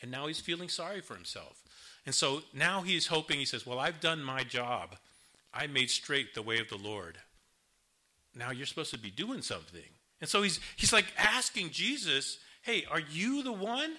and 0.01 0.11
now 0.11 0.27
he's 0.27 0.41
feeling 0.41 0.71
sorry 0.71 1.03
for 1.03 1.15
himself. 1.15 1.63
And 2.07 2.15
so 2.15 2.41
now 2.55 2.81
he's 2.81 3.09
hoping, 3.09 3.39
he 3.39 3.45
says, 3.45 3.67
Well, 3.67 3.79
I've 3.79 4.01
done 4.01 4.25
my 4.25 4.43
job. 4.43 4.97
I 5.53 5.67
made 5.67 5.91
straight 5.91 6.33
the 6.33 6.41
way 6.41 6.61
of 6.61 6.71
the 6.71 6.79
Lord. 6.79 7.19
Now 8.35 8.51
you're 8.51 8.65
supposed 8.65 8.93
to 8.93 8.99
be 8.99 9.11
doing 9.11 9.43
something. 9.43 9.83
And 10.23 10.31
so 10.31 10.41
he's, 10.41 10.61
he's 10.77 10.95
like 10.95 11.13
asking 11.19 11.73
Jesus, 11.73 12.39
Hey, 12.63 12.87
are 12.91 13.01
you 13.01 13.43
the 13.43 13.53
one? 13.53 13.97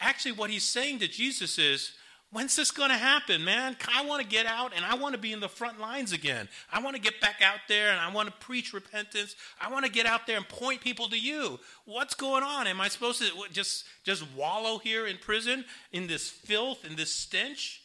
Actually, 0.00 0.32
what 0.32 0.50
he's 0.50 0.64
saying 0.64 0.98
to 0.98 1.06
Jesus 1.06 1.60
is, 1.60 1.92
When's 2.36 2.54
this 2.54 2.70
going 2.70 2.90
to 2.90 2.98
happen, 2.98 3.46
man? 3.46 3.78
I 3.96 4.04
want 4.04 4.20
to 4.20 4.28
get 4.28 4.44
out 4.44 4.74
and 4.76 4.84
I 4.84 4.94
want 4.94 5.14
to 5.14 5.18
be 5.18 5.32
in 5.32 5.40
the 5.40 5.48
front 5.48 5.80
lines 5.80 6.12
again. 6.12 6.50
I 6.70 6.82
want 6.82 6.94
to 6.94 7.00
get 7.00 7.18
back 7.18 7.40
out 7.42 7.60
there 7.66 7.90
and 7.90 7.98
I 7.98 8.12
want 8.12 8.28
to 8.28 8.34
preach 8.44 8.74
repentance. 8.74 9.34
I 9.58 9.72
want 9.72 9.86
to 9.86 9.90
get 9.90 10.04
out 10.04 10.26
there 10.26 10.36
and 10.36 10.46
point 10.46 10.82
people 10.82 11.08
to 11.08 11.18
you. 11.18 11.58
What's 11.86 12.12
going 12.12 12.42
on? 12.42 12.66
Am 12.66 12.78
I 12.78 12.88
supposed 12.88 13.22
to 13.22 13.30
just 13.52 13.86
just 14.04 14.22
wallow 14.36 14.76
here 14.76 15.06
in 15.06 15.16
prison 15.16 15.64
in 15.92 16.08
this 16.08 16.28
filth 16.28 16.84
in 16.84 16.94
this 16.94 17.10
stench? 17.10 17.80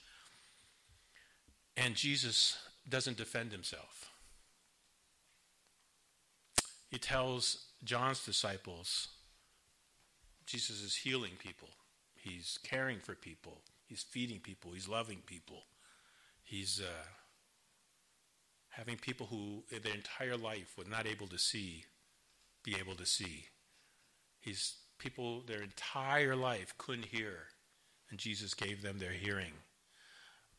And 1.77 1.95
Jesus 1.95 2.57
doesn't 2.89 3.15
defend 3.15 3.53
himself. 3.53 4.11
He 6.89 6.97
tells 6.97 7.67
John's 7.85 8.25
disciples 8.25 9.07
Jesus 10.45 10.81
is 10.81 10.97
healing 10.97 11.37
people. 11.39 11.69
He's 12.15 12.59
caring 12.61 12.99
for 12.99 13.15
people. 13.15 13.61
He's 13.91 14.03
feeding 14.03 14.39
people. 14.39 14.71
He's 14.71 14.87
loving 14.87 15.17
people. 15.25 15.63
He's 16.41 16.79
uh, 16.81 17.05
having 18.69 18.95
people 18.95 19.27
who 19.29 19.65
their 19.69 19.93
entire 19.93 20.37
life 20.37 20.75
were 20.77 20.89
not 20.89 21.05
able 21.05 21.27
to 21.27 21.37
see 21.37 21.83
be 22.63 22.75
able 22.79 22.95
to 22.95 23.05
see. 23.05 23.47
He's 24.39 24.75
people 24.97 25.43
their 25.45 25.61
entire 25.61 26.37
life 26.37 26.73
couldn't 26.77 27.07
hear, 27.07 27.47
and 28.09 28.17
Jesus 28.17 28.53
gave 28.53 28.81
them 28.81 28.99
their 28.99 29.11
hearing. 29.11 29.53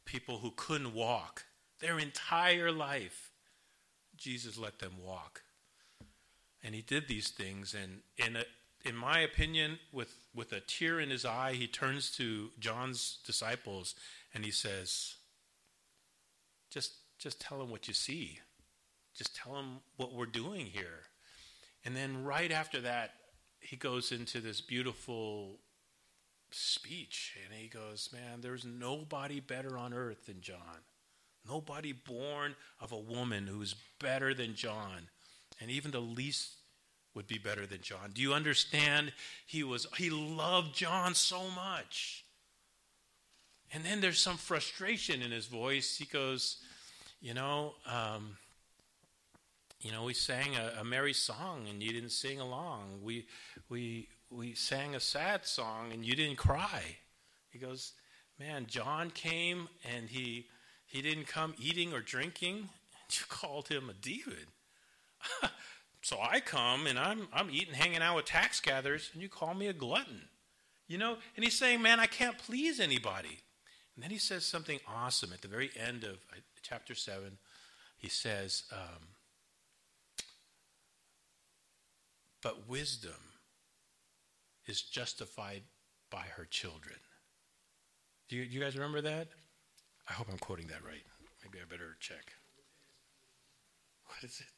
People 0.05 0.41
who 0.41 0.53
couldn't 0.55 0.93
walk 0.93 1.45
their 1.81 1.99
entire 1.99 2.71
life, 2.71 3.31
Jesus 4.15 4.59
let 4.59 4.79
them 4.79 4.93
walk. 5.03 5.43
And 6.63 6.75
he 6.75 6.83
did 6.83 7.09
these 7.09 7.31
things, 7.31 7.75
and 7.75 8.01
in 8.19 8.37
a, 8.37 8.45
in 8.85 8.97
my 8.97 9.21
opinion, 9.21 9.79
with, 9.93 10.15
with 10.35 10.53
a 10.53 10.61
tear 10.61 11.01
in 11.01 11.11
his 11.11 11.25
eye, 11.25 11.53
he 11.53 11.67
turns 11.67 12.11
to 12.17 12.51
John's 12.59 13.19
disciples 13.25 13.95
and 14.35 14.45
he 14.45 14.51
says, 14.51 15.17
just, 16.71 16.93
just 17.19 17.41
tell 17.41 17.61
him 17.61 17.71
what 17.71 17.89
you 17.89 17.95
see. 17.95 18.41
Just 19.17 19.37
tell 19.37 19.57
him 19.57 19.81
what 19.97 20.15
we're 20.15 20.27
doing 20.27 20.67
here. 20.67 21.03
And 21.85 21.95
then 21.95 22.25
right 22.25 22.51
after 22.51 22.81
that, 22.81 23.13
he 23.61 23.77
goes 23.77 24.11
into 24.11 24.41
this 24.41 24.61
beautiful 24.61 25.59
speech 26.51 27.37
and 27.45 27.59
he 27.59 27.69
goes, 27.69 28.11
Man, 28.13 28.41
there's 28.41 28.65
nobody 28.65 29.41
better 29.41 29.77
on 29.77 29.93
earth 29.93 30.27
than 30.27 30.41
John. 30.41 30.83
Nobody 31.47 31.93
born 31.93 32.55
of 32.81 32.93
a 32.93 32.99
woman 32.99 33.47
who's 33.47 33.75
better 34.01 34.33
than 34.33 34.55
John. 34.55 35.09
And 35.61 35.71
even 35.71 35.91
the 35.91 36.01
least 36.01 36.57
would 37.15 37.27
be 37.27 37.39
better 37.39 37.67
than 37.67 37.81
John. 37.83 38.11
Do 38.15 38.23
you 38.23 38.33
understand? 38.33 39.13
He 39.47 39.63
was 39.63 39.87
he 39.97 40.11
loved 40.11 40.75
John 40.75 41.15
so 41.15 41.43
much. 41.51 42.25
And 43.75 43.85
then 43.85 44.01
there's 44.01 44.21
some 44.21 44.37
frustration 44.37 45.23
in 45.23 45.31
his 45.31 45.47
voice. 45.47 45.97
He 45.97 46.05
goes, 46.05 46.59
you 47.23 47.33
know, 47.33 47.75
um, 47.87 48.37
you 49.81 49.91
know, 49.91 50.05
we 50.05 50.15
sang 50.15 50.57
a, 50.57 50.81
a, 50.81 50.85
merry 50.85 51.15
song 51.15 51.67
and 51.69 51.83
you 51.83 51.93
didn't 51.93 52.13
sing 52.13 52.39
along. 52.39 53.01
We 53.03 53.27
we 53.69 54.09
we 54.31 54.55
sang 54.55 54.95
a 54.95 55.01
sad 55.01 55.47
song 55.47 55.93
and 55.93 56.05
you 56.05 56.15
didn't 56.15 56.37
cry. 56.37 56.83
He 57.51 57.59
goes, 57.59 57.93
man, 58.39 58.67
John 58.67 59.11
came 59.11 59.69
and 59.95 60.09
he 60.09 60.47
he 60.87 61.03
didn't 61.03 61.27
come 61.27 61.55
eating 61.59 61.93
or 61.93 62.01
drinking. 62.01 62.69
You 63.11 63.27
called 63.29 63.69
him 63.69 63.91
a 63.91 63.93
demon. 63.93 64.47
so 66.03 66.19
I 66.21 66.41
come 66.41 66.87
and 66.87 66.99
I'm 66.99 67.29
I'm 67.33 67.49
eating, 67.51 67.75
hanging 67.75 68.03
out 68.03 68.17
with 68.17 68.27
tax 68.27 68.61
gatherers, 68.61 69.11
and 69.13 69.23
you 69.23 69.29
call 69.29 69.55
me 69.55 69.69
a 69.69 69.73
glutton. 69.73 70.29
You 70.89 70.99
know, 70.99 71.17
and 71.37 71.45
he's 71.45 71.59
saying, 71.59 71.81
man, 71.81 72.01
I 72.01 72.07
can't 72.07 72.37
please 72.37 72.79
anybody. 72.81 73.39
And 73.95 74.03
then 74.03 74.11
he 74.11 74.19
says 74.19 74.45
something 74.45 74.81
awesome 74.87 75.33
at 75.33 75.41
the 75.41 75.49
very 75.49 75.71
end 75.77 76.05
of 76.05 76.17
uh, 76.33 76.41
chapter 76.63 76.95
seven. 76.95 77.39
He 77.97 78.09
says, 78.09 78.65
um, 78.73 79.09
"But 82.43 82.69
wisdom 82.69 83.13
is 84.67 84.83
justified 84.83 85.63
by 86.11 86.25
her 86.37 86.45
children." 86.45 86.99
Do 88.29 88.37
you, 88.37 88.47
do 88.47 88.51
you 88.51 88.61
guys 88.61 88.75
remember 88.75 89.03
that? 89.03 89.29
I 90.09 90.15
hope 90.15 90.27
I'm 90.31 90.39
quoting 90.39 90.67
that 90.69 90.85
right. 90.85 91.05
Maybe 91.45 91.59
I 91.63 91.71
better 91.71 91.97
check. 92.01 92.33
What 94.07 94.25
is 94.25 94.41
it? 94.41 94.52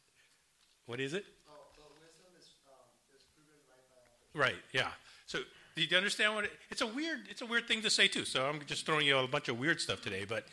What 0.86 1.00
is 1.00 1.14
it? 1.14 1.24
Oh, 1.48 1.52
wisdom 1.98 2.32
is, 2.38 2.46
um, 2.68 2.74
is 3.14 3.24
proven 3.34 3.58
right 3.68 3.86
by 3.90 4.48
Right. 4.52 4.62
Yeah. 4.72 4.90
So 5.26 5.40
do 5.76 5.82
you 5.82 5.96
understand 5.96 6.34
what 6.34 6.44
it, 6.44 6.52
it's 6.70 6.82
a 6.82 6.86
weird 6.86 7.20
it's 7.30 7.42
a 7.42 7.46
weird 7.46 7.66
thing 7.66 7.82
to 7.82 7.90
say 7.90 8.08
too. 8.08 8.24
So 8.24 8.46
I'm 8.46 8.60
just 8.66 8.86
throwing 8.86 9.06
you 9.06 9.18
a 9.18 9.28
bunch 9.28 9.48
of 9.48 9.58
weird 9.58 9.80
stuff 9.80 10.02
today, 10.02 10.24
but 10.24 10.46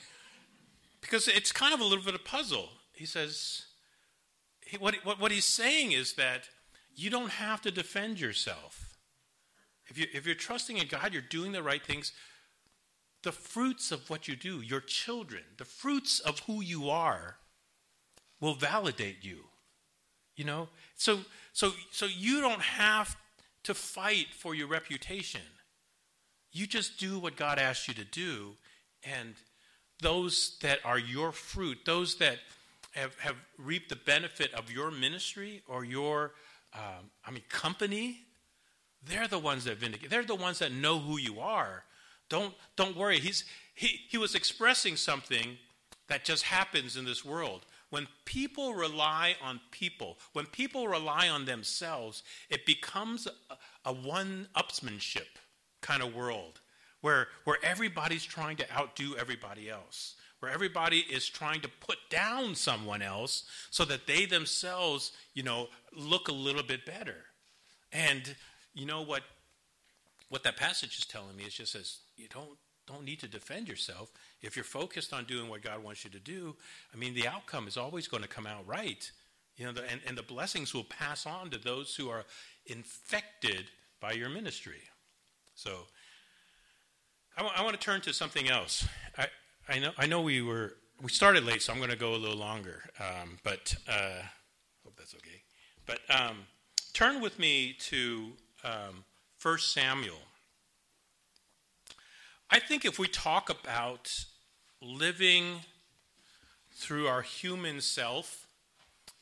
because 1.01 1.27
it's 1.27 1.51
kind 1.51 1.73
of 1.73 1.79
a 1.79 1.83
little 1.83 2.03
bit 2.03 2.15
of 2.15 2.23
puzzle. 2.23 2.69
He 2.93 3.05
says 3.05 3.65
he, 4.65 4.77
what, 4.77 4.95
what 5.03 5.19
what 5.19 5.31
he's 5.31 5.45
saying 5.45 5.91
is 5.91 6.13
that 6.13 6.49
you 6.95 7.09
don't 7.09 7.31
have 7.31 7.61
to 7.61 7.71
defend 7.71 8.19
yourself. 8.19 8.97
If 9.87 9.97
you 9.97 10.07
if 10.13 10.25
you're 10.25 10.35
trusting 10.35 10.77
in 10.77 10.87
God, 10.87 11.13
you're 11.13 11.21
doing 11.21 11.51
the 11.51 11.63
right 11.63 11.83
things 11.85 12.13
the 13.23 13.31
fruits 13.31 13.91
of 13.91 14.09
what 14.09 14.27
you 14.27 14.35
do, 14.35 14.61
your 14.61 14.79
children, 14.79 15.43
the 15.57 15.65
fruits 15.65 16.19
of 16.19 16.39
who 16.41 16.61
you 16.61 16.89
are, 16.89 17.37
will 18.39 18.55
validate 18.55 19.23
you. 19.23 19.45
You 20.41 20.47
know? 20.47 20.69
So 20.95 21.19
so 21.53 21.71
so 21.91 22.07
you 22.07 22.41
don't 22.41 22.63
have 22.63 23.15
to 23.65 23.75
fight 23.75 24.29
for 24.35 24.55
your 24.55 24.67
reputation. 24.67 25.41
You 26.51 26.65
just 26.65 26.97
do 26.97 27.19
what 27.19 27.35
God 27.35 27.59
asks 27.59 27.87
you 27.87 27.93
to 27.93 28.03
do, 28.03 28.53
and 29.03 29.35
those 30.01 30.57
that 30.63 30.79
are 30.83 30.97
your 30.97 31.31
fruit, 31.31 31.77
those 31.85 32.15
that 32.15 32.37
have, 32.93 33.15
have 33.19 33.35
reaped 33.59 33.89
the 33.89 33.95
benefit 33.95 34.51
of 34.55 34.71
your 34.71 34.89
ministry 34.89 35.61
or 35.67 35.85
your, 35.85 36.31
um, 36.73 37.11
I 37.23 37.29
mean, 37.29 37.43
company, 37.49 38.21
they're 39.07 39.27
the 39.27 39.37
ones 39.37 39.65
that 39.65 39.77
vindicate. 39.77 40.09
They're 40.09 40.23
the 40.23 40.33
ones 40.33 40.57
that 40.57 40.71
know 40.71 40.97
who 40.97 41.19
you 41.19 41.39
are. 41.39 41.83
Don't, 42.29 42.55
don't 42.75 42.97
worry. 42.97 43.19
He's, 43.19 43.45
he, 43.75 43.99
he 44.09 44.17
was 44.17 44.33
expressing 44.33 44.95
something 44.95 45.59
that 46.07 46.25
just 46.25 46.43
happens 46.45 46.97
in 46.97 47.05
this 47.05 47.23
world. 47.23 47.61
When 47.91 48.07
people 48.25 48.73
rely 48.73 49.35
on 49.43 49.59
people, 49.69 50.17
when 50.33 50.47
people 50.47 50.87
rely 50.87 51.29
on 51.29 51.45
themselves, 51.45 52.23
it 52.49 52.65
becomes 52.65 53.27
a, 53.27 53.55
a 53.85 53.93
one 53.93 54.47
upsmanship 54.55 55.27
kind 55.81 56.01
of 56.01 56.15
world 56.15 56.61
where, 57.01 57.27
where 57.43 57.57
everybody's 57.63 58.23
trying 58.23 58.57
to 58.57 58.73
outdo 58.73 59.15
everybody 59.19 59.69
else, 59.69 60.15
where 60.39 60.51
everybody 60.51 60.99
is 60.99 61.27
trying 61.27 61.61
to 61.61 61.67
put 61.67 61.97
down 62.09 62.55
someone 62.55 63.01
else 63.01 63.43
so 63.69 63.83
that 63.85 64.07
they 64.07 64.25
themselves, 64.25 65.11
you 65.33 65.43
know, 65.43 65.67
look 65.95 66.29
a 66.29 66.33
little 66.33 66.63
bit 66.63 66.85
better. 66.85 67.25
And 67.91 68.35
you 68.73 68.85
know 68.85 69.01
what 69.01 69.23
what 70.29 70.43
that 70.43 70.55
passage 70.55 70.97
is 70.97 71.05
telling 71.05 71.35
me 71.35 71.43
is 71.43 71.53
just 71.53 71.73
says 71.73 71.97
you 72.15 72.29
don't 72.29 72.57
don't 72.87 73.05
need 73.05 73.19
to 73.19 73.27
defend 73.27 73.67
yourself 73.67 74.11
if 74.41 74.55
you're 74.55 74.65
focused 74.65 75.13
on 75.13 75.25
doing 75.25 75.49
what 75.49 75.61
God 75.61 75.83
wants 75.83 76.03
you 76.03 76.09
to 76.11 76.19
do. 76.19 76.55
I 76.93 76.97
mean, 76.97 77.13
the 77.13 77.27
outcome 77.27 77.67
is 77.67 77.77
always 77.77 78.07
going 78.07 78.23
to 78.23 78.29
come 78.29 78.47
out 78.47 78.67
right. 78.67 79.09
You 79.57 79.65
know, 79.65 79.71
the, 79.71 79.89
and, 79.89 80.01
and 80.07 80.17
the 80.17 80.23
blessings 80.23 80.73
will 80.73 80.83
pass 80.83 81.25
on 81.25 81.49
to 81.51 81.57
those 81.57 81.95
who 81.95 82.09
are 82.09 82.25
infected 82.65 83.65
by 83.99 84.13
your 84.13 84.29
ministry. 84.29 84.81
So, 85.55 85.71
I, 87.37 87.41
w- 87.41 87.55
I 87.57 87.63
want 87.63 87.79
to 87.79 87.85
turn 87.85 88.01
to 88.01 88.13
something 88.13 88.49
else. 88.49 88.87
I, 89.17 89.27
I 89.69 89.79
know 89.79 89.91
I 89.97 90.05
know 90.05 90.21
we 90.21 90.41
were 90.41 90.73
we 91.01 91.09
started 91.09 91.43
late, 91.45 91.61
so 91.61 91.71
I'm 91.71 91.79
going 91.79 91.91
to 91.91 91.97
go 91.97 92.15
a 92.15 92.17
little 92.17 92.37
longer. 92.37 92.83
Um, 92.99 93.37
but 93.43 93.75
uh, 93.87 94.21
hope 94.83 94.95
that's 94.97 95.15
okay. 95.15 95.43
But 95.85 95.99
um, 96.09 96.37
turn 96.93 97.21
with 97.21 97.39
me 97.39 97.73
to 97.79 98.31
um, 98.63 99.03
1 99.41 99.57
Samuel. 99.59 100.19
I 102.53 102.59
think 102.59 102.83
if 102.83 102.99
we 102.99 103.07
talk 103.07 103.49
about 103.49 104.09
living 104.81 105.61
through 106.73 107.07
our 107.07 107.21
human 107.21 107.79
self 107.79 108.45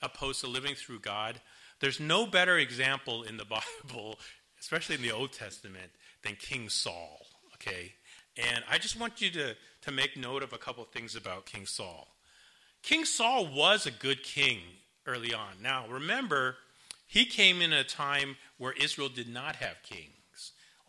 opposed 0.02 0.42
to 0.42 0.48
living 0.48 0.74
through 0.74 1.02
God, 1.02 1.40
there's 1.80 2.00
no 2.00 2.26
better 2.26 2.58
example 2.58 3.22
in 3.22 3.38
the 3.38 3.46
Bible, 3.86 4.18
especially 4.60 4.96
in 4.96 5.04
the 5.04 5.12
Old 5.12 5.32
Testament, 5.32 5.92
than 6.24 6.38
King 6.38 6.70
Saul. 6.70 7.28
Okay? 7.54 7.94
And 8.36 8.64
I 8.68 8.80
just 8.80 9.00
want 9.00 9.22
you 9.22 9.30
to, 9.32 9.56
to 9.84 9.92
make 9.92 10.18
note 10.18 10.42
of 10.42 10.52
a 10.52 10.58
couple 10.58 10.82
of 10.82 10.90
things 10.90 11.16
about 11.16 11.46
King 11.46 11.68
Saul. 11.68 12.08
King 12.82 13.06
Saul 13.06 13.46
was 13.46 13.86
a 13.86 13.92
good 13.92 14.24
king 14.24 14.60
early 15.06 15.36
on. 15.36 15.62
Now, 15.62 15.86
remember, 15.88 16.56
he 17.06 17.26
came 17.26 17.62
in 17.62 17.74
a 17.74 17.84
time 17.84 18.38
where 18.58 18.74
Israel 18.74 19.10
did 19.10 19.32
not 19.32 19.58
have 19.58 19.84
kings. 19.84 20.19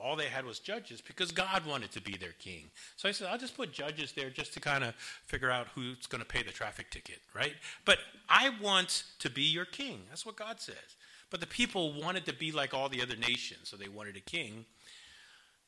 All 0.02 0.16
they 0.16 0.26
had 0.26 0.44
was 0.44 0.58
judges 0.58 1.00
because 1.00 1.30
God 1.30 1.66
wanted 1.66 1.92
to 1.92 2.00
be 2.00 2.16
their 2.16 2.32
king. 2.32 2.70
So 2.96 3.08
I 3.08 3.12
said, 3.12 3.28
I'll 3.30 3.38
just 3.38 3.56
put 3.56 3.72
judges 3.72 4.12
there 4.12 4.30
just 4.30 4.54
to 4.54 4.60
kind 4.60 4.84
of 4.84 4.94
figure 5.26 5.50
out 5.50 5.68
who's 5.74 6.06
going 6.06 6.22
to 6.22 6.26
pay 6.26 6.42
the 6.42 6.52
traffic 6.52 6.90
ticket, 6.90 7.18
right? 7.34 7.54
But 7.84 7.98
I 8.28 8.52
want 8.62 9.04
to 9.18 9.30
be 9.30 9.42
your 9.42 9.64
king. 9.64 10.02
That's 10.08 10.24
what 10.24 10.36
God 10.36 10.60
says. 10.60 10.96
But 11.30 11.40
the 11.40 11.46
people 11.46 11.92
wanted 11.92 12.26
to 12.26 12.32
be 12.32 12.50
like 12.50 12.74
all 12.74 12.88
the 12.88 13.02
other 13.02 13.16
nations, 13.16 13.68
so 13.68 13.76
they 13.76 13.88
wanted 13.88 14.16
a 14.16 14.20
king. 14.20 14.64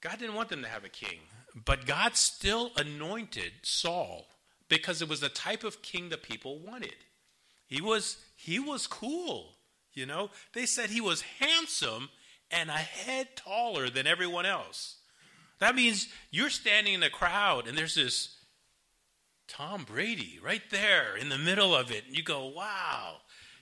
God 0.01 0.18
didn't 0.18 0.35
want 0.35 0.49
them 0.49 0.62
to 0.62 0.68
have 0.68 0.85
a 0.85 0.88
king, 0.88 1.21
but 1.64 1.87
God 1.87 2.16
still 2.16 2.73
anointed 2.77 3.53
Saul 3.62 4.27
because 4.68 5.01
it 5.01 5.09
was 5.09 5.21
the 5.21 5.29
type 5.29 5.62
of 5.62 5.83
king 5.83 6.09
the 6.09 6.16
people 6.16 6.59
wanted. 6.59 6.97
He 7.66 7.81
was 7.81 8.16
he 8.37 8.59
was 8.59 8.87
cool. 8.87 9.55
You 9.95 10.07
know, 10.07 10.31
they 10.55 10.66
said 10.66 10.90
he 10.90 11.01
was 11.01 11.23
handsome 11.38 12.09
and 12.53 12.71
a 12.71 12.75
head 12.75 13.29
taller 13.35 13.88
than 13.91 14.07
everyone 14.07 14.47
else. 14.47 14.97
That 15.59 15.75
means 15.75 16.09
you're 16.31 16.51
standing 16.51 16.95
in 16.95 17.01
the 17.01 17.11
crowd 17.11 17.67
and 17.67 17.77
there's 17.77 17.95
this 17.95 18.37
Tom 19.49 19.85
Brady 19.85 20.38
right 20.43 20.62
there 20.71 21.17
in 21.17 21.29
the 21.29 21.38
middle 21.38 21.75
of 21.75 21.91
it. 21.91 22.05
And 22.07 22.17
you 22.17 22.23
go, 22.23 22.47
wow, 22.47 23.17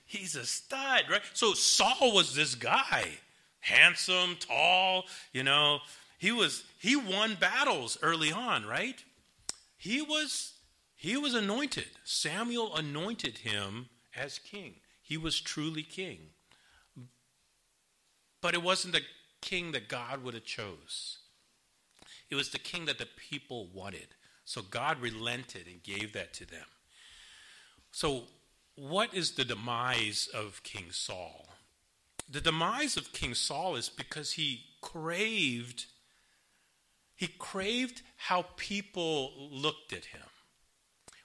he's 0.05 0.37
a 0.37 0.47
stud, 0.47 1.03
right? 1.11 1.23
So 1.35 1.53
Saul 1.55 2.15
was 2.15 2.35
this 2.35 2.55
guy, 2.55 3.07
handsome, 3.61 4.37
tall, 4.39 5.05
you 5.33 5.43
know. 5.43 5.79
He 6.19 6.33
was 6.33 6.65
he 6.79 6.97
won 6.97 7.35
battles 7.41 7.99
early 8.03 8.31
on, 8.31 8.67
right? 8.67 9.03
He 9.77 10.03
was 10.03 10.53
he 10.95 11.17
was 11.17 11.35
anointed. 11.35 11.87
Samuel 12.05 12.77
anointed 12.77 13.39
him 13.39 13.89
as 14.15 14.39
king. 14.39 14.75
He 15.01 15.17
was 15.17 15.41
truly 15.41 15.83
king. 15.83 16.19
But 18.41 18.55
it 18.55 18.63
wasn't 18.63 18.95
the 18.95 19.03
king 19.41 19.73
that 19.73 19.89
God 19.89 20.23
would 20.25 20.35
have 20.35 20.45
chose. 20.45 21.19
It 22.31 22.35
was 22.35 22.51
the 22.51 22.59
king 22.59 22.87
that 22.87 22.99
the 22.99 23.07
people 23.07 23.69
wanted. 23.73 24.09
So 24.45 24.63
God 24.63 25.01
relented 25.01 25.67
and 25.67 25.83
gave 25.83 26.13
that 26.13 26.33
to 26.35 26.47
them. 26.47 26.67
So 27.93 28.25
what 28.77 29.13
is 29.15 29.33
the 29.33 29.45
demise 29.45 30.29
of 30.33 30.63
King 30.63 30.87
Saul? 30.91 31.49
The 32.31 32.41
demise 32.41 32.97
of 32.97 33.13
King 33.13 33.35
Saul 33.35 33.77
is 33.77 33.89
because 33.89 34.33
he 34.33 34.65
craved 34.81 35.87
he 37.21 37.27
craved 37.27 38.01
how 38.17 38.47
people 38.57 39.51
looked 39.53 39.93
at 39.93 40.07
him. 40.07 40.23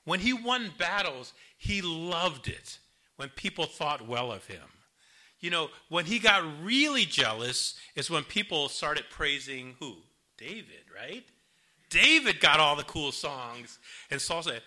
When 0.03 0.19
he 0.19 0.33
won 0.33 0.73
battles, 0.77 1.31
he 1.57 1.81
loved 1.81 2.49
it 2.49 2.79
when 3.15 3.29
people 3.29 3.65
thought 3.65 4.05
well 4.05 4.29
of 4.29 4.45
him. 4.47 4.74
You 5.39 5.49
know, 5.49 5.69
when 5.89 6.05
he 6.05 6.19
got 6.19 6.43
really 6.63 7.05
jealous 7.05 7.75
is 7.95 8.09
when 8.09 8.23
people 8.23 8.69
started 8.69 9.05
praising 9.09 9.75
who? 9.79 9.97
David, 10.37 10.83
right? 10.93 11.23
David 11.89 12.39
got 12.39 12.59
all 12.59 12.75
the 12.75 12.83
cool 12.83 13.11
songs. 13.11 13.79
And 14.11 14.19
Saul 14.19 14.43
said, 14.43 14.61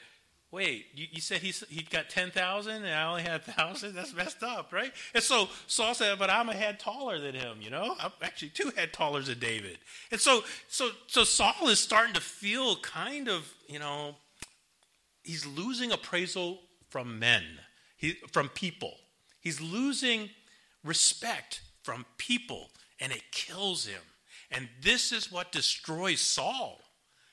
Wait, 0.51 0.87
you, 0.95 1.07
you 1.13 1.21
said 1.21 1.43
he, 1.43 1.53
he 1.69 1.83
got 1.83 2.09
10,000 2.09 2.73
and 2.73 2.87
I 2.87 3.07
only 3.07 3.23
had 3.23 3.47
1,000? 3.47 3.95
That's 3.95 4.15
messed 4.15 4.43
up, 4.43 4.73
right? 4.73 4.93
And 5.13 5.23
so 5.23 5.49
Saul 5.67 5.93
said, 5.93 6.19
But 6.19 6.31
I'm 6.31 6.49
a 6.49 6.55
head 6.55 6.81
taller 6.81 7.19
than 7.19 7.35
him, 7.35 7.59
you 7.61 7.69
know? 7.69 7.95
I'm 8.01 8.13
actually 8.23 8.49
two 8.51 8.73
head 8.75 8.95
taller 8.95 9.21
than 9.21 9.39
David. 9.39 9.79
And 10.11 10.19
so, 10.19 10.45
so, 10.69 10.91
so 11.07 11.25
Saul 11.25 11.69
is 11.69 11.79
starting 11.79 12.15
to 12.15 12.21
feel 12.21 12.77
kind 12.77 13.29
of, 13.29 13.53
you 13.67 13.79
know, 13.79 14.17
he's 15.23 15.45
losing 15.45 15.93
appraisal 15.93 16.61
from 16.89 17.19
men 17.19 17.43
he, 17.99 18.13
from 18.33 18.49
people. 18.49 18.95
He's 19.41 19.61
losing 19.61 20.31
respect 20.89 21.61
from 21.83 22.07
people, 22.17 22.71
and 22.99 23.13
it 23.13 23.23
kills 23.31 23.87
him. 23.87 24.01
And 24.51 24.69
this 24.83 25.13
is 25.13 25.31
what 25.31 25.53
destroys 25.53 26.21
Saul. 26.21 26.81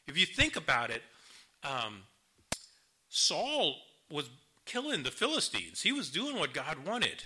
If 0.08 0.18
you 0.18 0.26
think 0.26 0.56
about 0.56 0.92
it, 0.92 1.02
um, 1.64 2.04
Saul 3.10 3.78
was 4.12 4.30
killing 4.66 5.04
the 5.04 5.12
Philistines. 5.12 5.82
He 5.82 5.92
was 5.92 6.10
doing 6.10 6.38
what 6.38 6.54
God 6.54 6.86
wanted. 6.86 7.24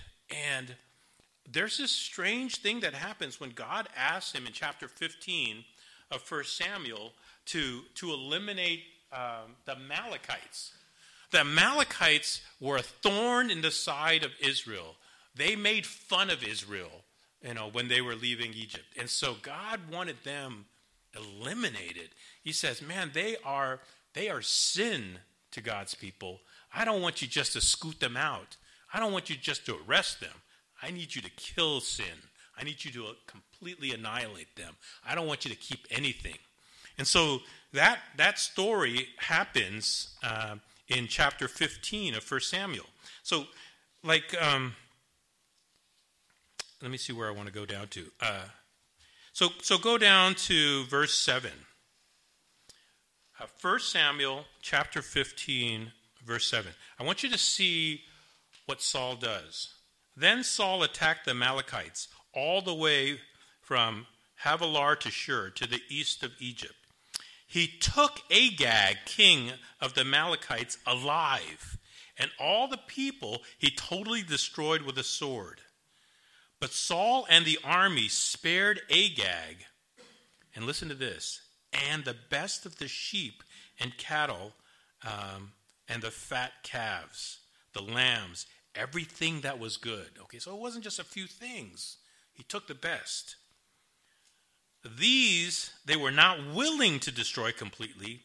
And 0.54 0.76
there's 1.50 1.78
this 1.78 1.90
strange 1.90 2.56
thing 2.56 2.80
that 2.80 2.94
happens 2.94 3.40
when 3.40 3.50
God 3.50 3.88
asks 3.96 4.32
him 4.32 4.46
in 4.46 4.52
chapter 4.52 4.86
15 4.86 5.64
of 6.10 6.30
1 6.30 6.44
Samuel 6.44 7.12
to, 7.46 7.82
to 7.96 8.12
eliminate 8.12 8.84
um, 9.12 9.56
the 9.64 9.72
Amalekites. 9.72 10.72
The 11.32 11.40
Amalekites 11.40 12.40
were 12.60 12.76
a 12.76 12.82
thorn 12.82 13.50
in 13.50 13.62
the 13.62 13.70
side 13.70 14.24
of 14.24 14.30
Israel. 14.40 14.96
They 15.34 15.56
made 15.56 15.86
fun 15.86 16.30
of 16.30 16.42
Israel, 16.42 17.04
you 17.42 17.54
know, 17.54 17.68
when 17.68 17.88
they 17.88 18.00
were 18.00 18.14
leaving 18.14 18.52
Egypt. 18.52 18.86
And 18.98 19.08
so 19.08 19.36
God 19.42 19.80
wanted 19.90 20.16
them 20.24 20.66
eliminated. 21.14 22.10
He 22.42 22.52
says, 22.52 22.82
"Man, 22.82 23.10
they 23.12 23.36
are 23.44 23.80
they 24.12 24.28
are 24.28 24.42
sin 24.42 25.20
to 25.52 25.60
God's 25.60 25.94
people. 25.94 26.40
I 26.72 26.84
don't 26.84 27.02
want 27.02 27.22
you 27.22 27.28
just 27.28 27.52
to 27.54 27.60
scoot 27.60 28.00
them 28.00 28.16
out. 28.16 28.56
I 28.92 29.00
don't 29.00 29.12
want 29.12 29.30
you 29.30 29.36
just 29.36 29.66
to 29.66 29.78
arrest 29.86 30.20
them. 30.20 30.42
I 30.82 30.90
need 30.90 31.14
you 31.14 31.22
to 31.22 31.30
kill 31.30 31.80
sin. 31.80 32.28
I 32.56 32.64
need 32.64 32.84
you 32.84 32.90
to 32.92 33.16
completely 33.26 33.92
annihilate 33.92 34.54
them. 34.56 34.76
I 35.04 35.14
don't 35.14 35.26
want 35.26 35.44
you 35.44 35.50
to 35.50 35.56
keep 35.56 35.86
anything." 35.90 36.38
And 36.98 37.06
so 37.06 37.40
that 37.72 38.00
that 38.16 38.38
story 38.38 39.08
happens 39.18 40.16
uh, 40.22 40.56
in 40.88 41.06
chapter 41.06 41.48
15 41.48 42.14
of 42.14 42.30
1 42.30 42.40
Samuel. 42.40 42.86
So, 43.22 43.46
like, 44.02 44.34
um, 44.42 44.74
let 46.82 46.90
me 46.90 46.96
see 46.96 47.12
where 47.12 47.28
I 47.28 47.32
want 47.32 47.46
to 47.46 47.52
go 47.52 47.66
down 47.66 47.88
to. 47.88 48.06
Uh, 48.20 48.44
so, 49.32 49.48
so 49.62 49.78
go 49.78 49.98
down 49.98 50.34
to 50.34 50.84
verse 50.84 51.14
7. 51.14 51.50
Uh, 53.38 53.46
1 53.60 53.80
Samuel 53.80 54.44
chapter 54.62 55.02
15, 55.02 55.92
verse 56.24 56.46
7. 56.46 56.72
I 56.98 57.04
want 57.04 57.22
you 57.22 57.30
to 57.30 57.38
see 57.38 58.02
what 58.66 58.82
Saul 58.82 59.16
does. 59.16 59.74
Then 60.16 60.42
Saul 60.42 60.82
attacked 60.82 61.24
the 61.24 61.32
Amalekites 61.32 62.08
all 62.34 62.62
the 62.62 62.74
way 62.74 63.20
from 63.60 64.06
Havilah 64.44 64.96
to 65.00 65.10
Shur 65.10 65.50
to 65.50 65.66
the 65.66 65.80
east 65.88 66.22
of 66.22 66.32
Egypt. 66.38 66.74
He 67.46 67.66
took 67.66 68.20
Agag, 68.30 68.98
king 69.06 69.50
of 69.80 69.94
the 69.94 70.02
Amalekites, 70.02 70.78
alive, 70.86 71.78
and 72.16 72.30
all 72.38 72.68
the 72.68 72.78
people 72.86 73.42
he 73.58 73.70
totally 73.70 74.22
destroyed 74.22 74.82
with 74.82 74.96
a 74.98 75.02
sword. 75.02 75.60
But 76.60 76.72
Saul 76.72 77.26
and 77.30 77.44
the 77.46 77.58
army 77.64 78.08
spared 78.08 78.82
Agag, 78.90 79.64
and 80.54 80.66
listen 80.66 80.88
to 80.88 80.94
this, 80.94 81.40
and 81.72 82.04
the 82.04 82.16
best 82.28 82.66
of 82.66 82.76
the 82.76 82.88
sheep 82.88 83.42
and 83.78 83.96
cattle, 83.96 84.52
um, 85.02 85.52
and 85.88 86.02
the 86.02 86.10
fat 86.10 86.52
calves, 86.62 87.38
the 87.72 87.82
lambs, 87.82 88.46
everything 88.74 89.40
that 89.40 89.58
was 89.58 89.78
good. 89.78 90.10
Okay, 90.22 90.38
so 90.38 90.54
it 90.54 90.60
wasn't 90.60 90.84
just 90.84 90.98
a 90.98 91.04
few 91.04 91.26
things, 91.26 91.96
he 92.32 92.42
took 92.42 92.66
the 92.66 92.74
best. 92.74 93.36
These 94.98 95.72
they 95.84 95.96
were 95.96 96.10
not 96.10 96.54
willing 96.54 97.00
to 97.00 97.12
destroy 97.12 97.52
completely, 97.52 98.20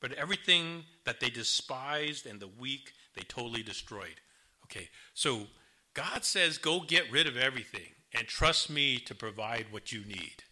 but 0.00 0.12
everything 0.12 0.84
that 1.04 1.20
they 1.20 1.30
despised 1.30 2.26
and 2.26 2.40
the 2.40 2.48
weak, 2.48 2.92
they 3.14 3.22
totally 3.22 3.62
destroyed. 3.62 4.20
Okay, 4.64 4.88
so 5.14 5.46
God 5.94 6.24
says, 6.24 6.58
go 6.58 6.80
get 6.80 7.10
rid 7.10 7.26
of 7.26 7.36
everything 7.36 7.94
and 8.14 8.26
trust 8.26 8.70
me 8.70 8.98
to 8.98 9.14
provide 9.14 9.66
what 9.70 9.92
you 9.92 10.04
need. 10.04 10.44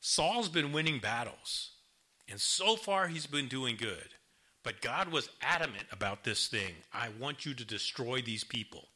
Saul's 0.00 0.48
been 0.48 0.72
winning 0.72 0.98
battles, 0.98 1.72
and 2.28 2.40
so 2.40 2.76
far 2.76 3.08
he's 3.08 3.26
been 3.26 3.48
doing 3.48 3.76
good. 3.76 4.14
But 4.62 4.80
God 4.80 5.08
was 5.08 5.30
adamant 5.40 5.86
about 5.90 6.24
this 6.24 6.46
thing. 6.46 6.74
I 6.92 7.08
want 7.18 7.46
you 7.46 7.54
to 7.54 7.64
destroy 7.64 8.20
these 8.20 8.44
people. 8.44 8.88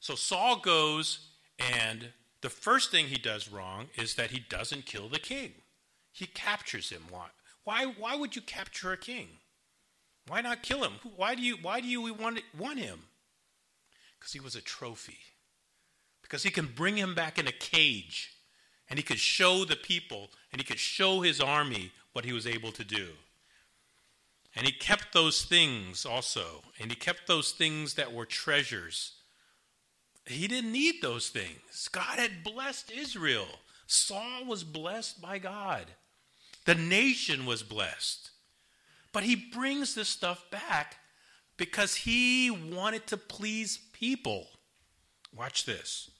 So 0.00 0.14
Saul 0.14 0.60
goes 0.60 1.28
and 1.58 2.12
the 2.40 2.50
first 2.50 2.90
thing 2.90 3.06
he 3.06 3.18
does 3.18 3.50
wrong 3.50 3.86
is 3.96 4.14
that 4.14 4.30
he 4.30 4.40
doesn't 4.40 4.86
kill 4.86 5.08
the 5.08 5.18
king. 5.18 5.52
He 6.12 6.26
captures 6.26 6.90
him. 6.90 7.02
Why? 7.10 7.26
Why, 7.64 7.84
why 7.98 8.16
would 8.16 8.36
you 8.36 8.42
capture 8.42 8.92
a 8.92 8.96
king? 8.96 9.28
Why 10.26 10.40
not 10.40 10.62
kill 10.62 10.84
him? 10.84 10.94
Why 11.16 11.34
do 11.34 11.42
you, 11.42 11.56
why 11.60 11.80
do 11.80 11.88
you 11.88 12.14
want, 12.14 12.40
want 12.56 12.78
him? 12.78 13.00
Because 14.18 14.32
he 14.32 14.40
was 14.40 14.56
a 14.56 14.60
trophy. 14.60 15.18
Because 16.22 16.42
he 16.42 16.50
can 16.50 16.66
bring 16.66 16.96
him 16.96 17.14
back 17.14 17.38
in 17.38 17.46
a 17.46 17.52
cage 17.52 18.34
and 18.90 18.98
he 18.98 19.02
could 19.02 19.18
show 19.18 19.64
the 19.64 19.76
people 19.76 20.30
and 20.52 20.60
he 20.60 20.66
could 20.66 20.78
show 20.78 21.20
his 21.20 21.40
army 21.40 21.92
what 22.12 22.24
he 22.24 22.32
was 22.32 22.46
able 22.46 22.72
to 22.72 22.84
do. 22.84 23.08
And 24.56 24.66
he 24.66 24.72
kept 24.72 25.12
those 25.12 25.42
things 25.42 26.04
also. 26.04 26.62
And 26.80 26.90
he 26.90 26.96
kept 26.96 27.26
those 27.26 27.52
things 27.52 27.94
that 27.94 28.12
were 28.12 28.26
treasures 28.26 29.12
he 30.28 30.46
didn't 30.46 30.72
need 30.72 31.00
those 31.00 31.28
things. 31.28 31.88
God 31.90 32.18
had 32.18 32.44
blessed 32.44 32.90
Israel. 32.90 33.46
Saul 33.86 34.44
was 34.44 34.64
blessed 34.64 35.20
by 35.20 35.38
God. 35.38 35.86
The 36.66 36.74
nation 36.74 37.46
was 37.46 37.62
blessed. 37.62 38.30
But 39.12 39.22
he 39.22 39.34
brings 39.34 39.94
this 39.94 40.08
stuff 40.08 40.44
back 40.50 40.96
because 41.56 41.94
he 41.94 42.50
wanted 42.50 43.06
to 43.06 43.16
please 43.16 43.78
people. 43.98 44.46
Watch 45.34 45.64
this. 45.64 46.10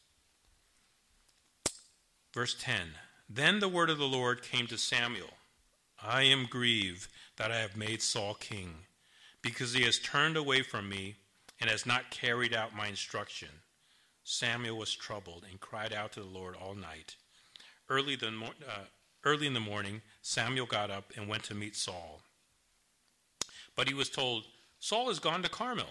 Verse 2.35 2.57
10 2.61 2.77
Then 3.29 3.61
the 3.61 3.69
word 3.69 3.91
of 3.91 3.99
the 3.99 4.05
Lord 4.05 4.43
came 4.43 4.67
to 4.69 4.79
Samuel 4.79 5.31
I 6.03 6.23
am 6.23 6.47
grieved 6.49 7.09
that 7.37 7.51
I 7.51 7.59
have 7.59 7.77
made 7.77 8.03
Saul 8.03 8.35
king, 8.35 8.75
because 9.43 9.73
he 9.73 9.83
has 9.83 9.99
turned 9.99 10.37
away 10.37 10.63
from 10.63 10.89
me 10.89 11.17
and 11.61 11.69
has 11.69 11.87
not 11.87 12.11
carried 12.11 12.55
out 12.55 12.77
my 12.77 12.87
instruction. 12.87 13.49
Samuel 14.23 14.77
was 14.77 14.95
troubled 14.95 15.45
and 15.51 15.59
cried 15.59 15.93
out 15.93 16.13
to 16.13 16.21
the 16.21 16.27
Lord 16.27 16.55
all 16.55 16.75
night. 16.75 17.17
Early, 17.89 18.15
the, 18.15 18.29
uh, 18.29 18.85
early 19.25 19.47
in 19.47 19.55
the 19.55 19.61
morning, 19.61 20.03
Samuel 20.23 20.67
got 20.67 20.91
up 20.91 21.13
and 21.17 21.29
went 21.29 21.45
to 21.45 21.55
meet 21.55 21.75
Saul. 21.75 22.21
But 23.75 23.89
he 23.89 23.95
was 23.95 24.11
told, 24.11 24.45
Saul 24.79 25.09
has 25.09 25.19
gone 25.19 25.43
to 25.43 25.49
Carmel. 25.49 25.87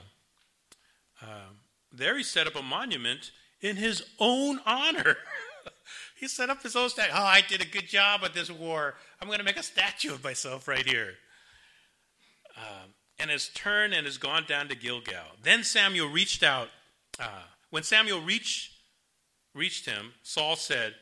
Uh, 1.22 1.50
there 1.92 2.18
he 2.18 2.24
set 2.24 2.48
up 2.48 2.56
a 2.56 2.62
monument 2.62 3.32
in 3.62 3.76
his 3.76 4.04
own 4.20 4.60
honor. 4.66 5.18
he 6.20 6.28
set 6.28 6.50
up 6.50 6.64
his 6.64 6.76
own 6.76 6.90
statue. 6.90 7.12
Oh, 7.14 7.24
I 7.24 7.42
did 7.42 7.62
a 7.62 7.66
good 7.66 7.88
job 7.88 8.22
at 8.24 8.34
this 8.34 8.52
war. 8.52 8.96
I'm 9.22 9.28
going 9.28 9.40
to 9.40 9.46
make 9.46 9.58
a 9.58 9.64
statue 9.64 10.14
of 10.14 10.24
myself 10.24 10.68
right 10.68 10.86
here. 10.86 11.16
Um, 12.58 12.94
and 13.20 13.32
has 13.32 13.50
turned 13.50 13.94
and 13.94 14.06
has 14.06 14.18
gone 14.18 14.46
down 14.48 14.68
to 14.70 14.76
Gilgal. 14.76 15.36
Then 15.42 15.64
Samuel 15.64 16.10
reached 16.10 16.44
out. 16.44 16.70
Uh, 17.20 17.44
when 17.70 17.84
Samuel 17.84 18.22
reached, 18.22 18.72
reached 19.54 19.86
him, 19.86 20.14
Saul 20.24 20.56
said, 20.56 20.96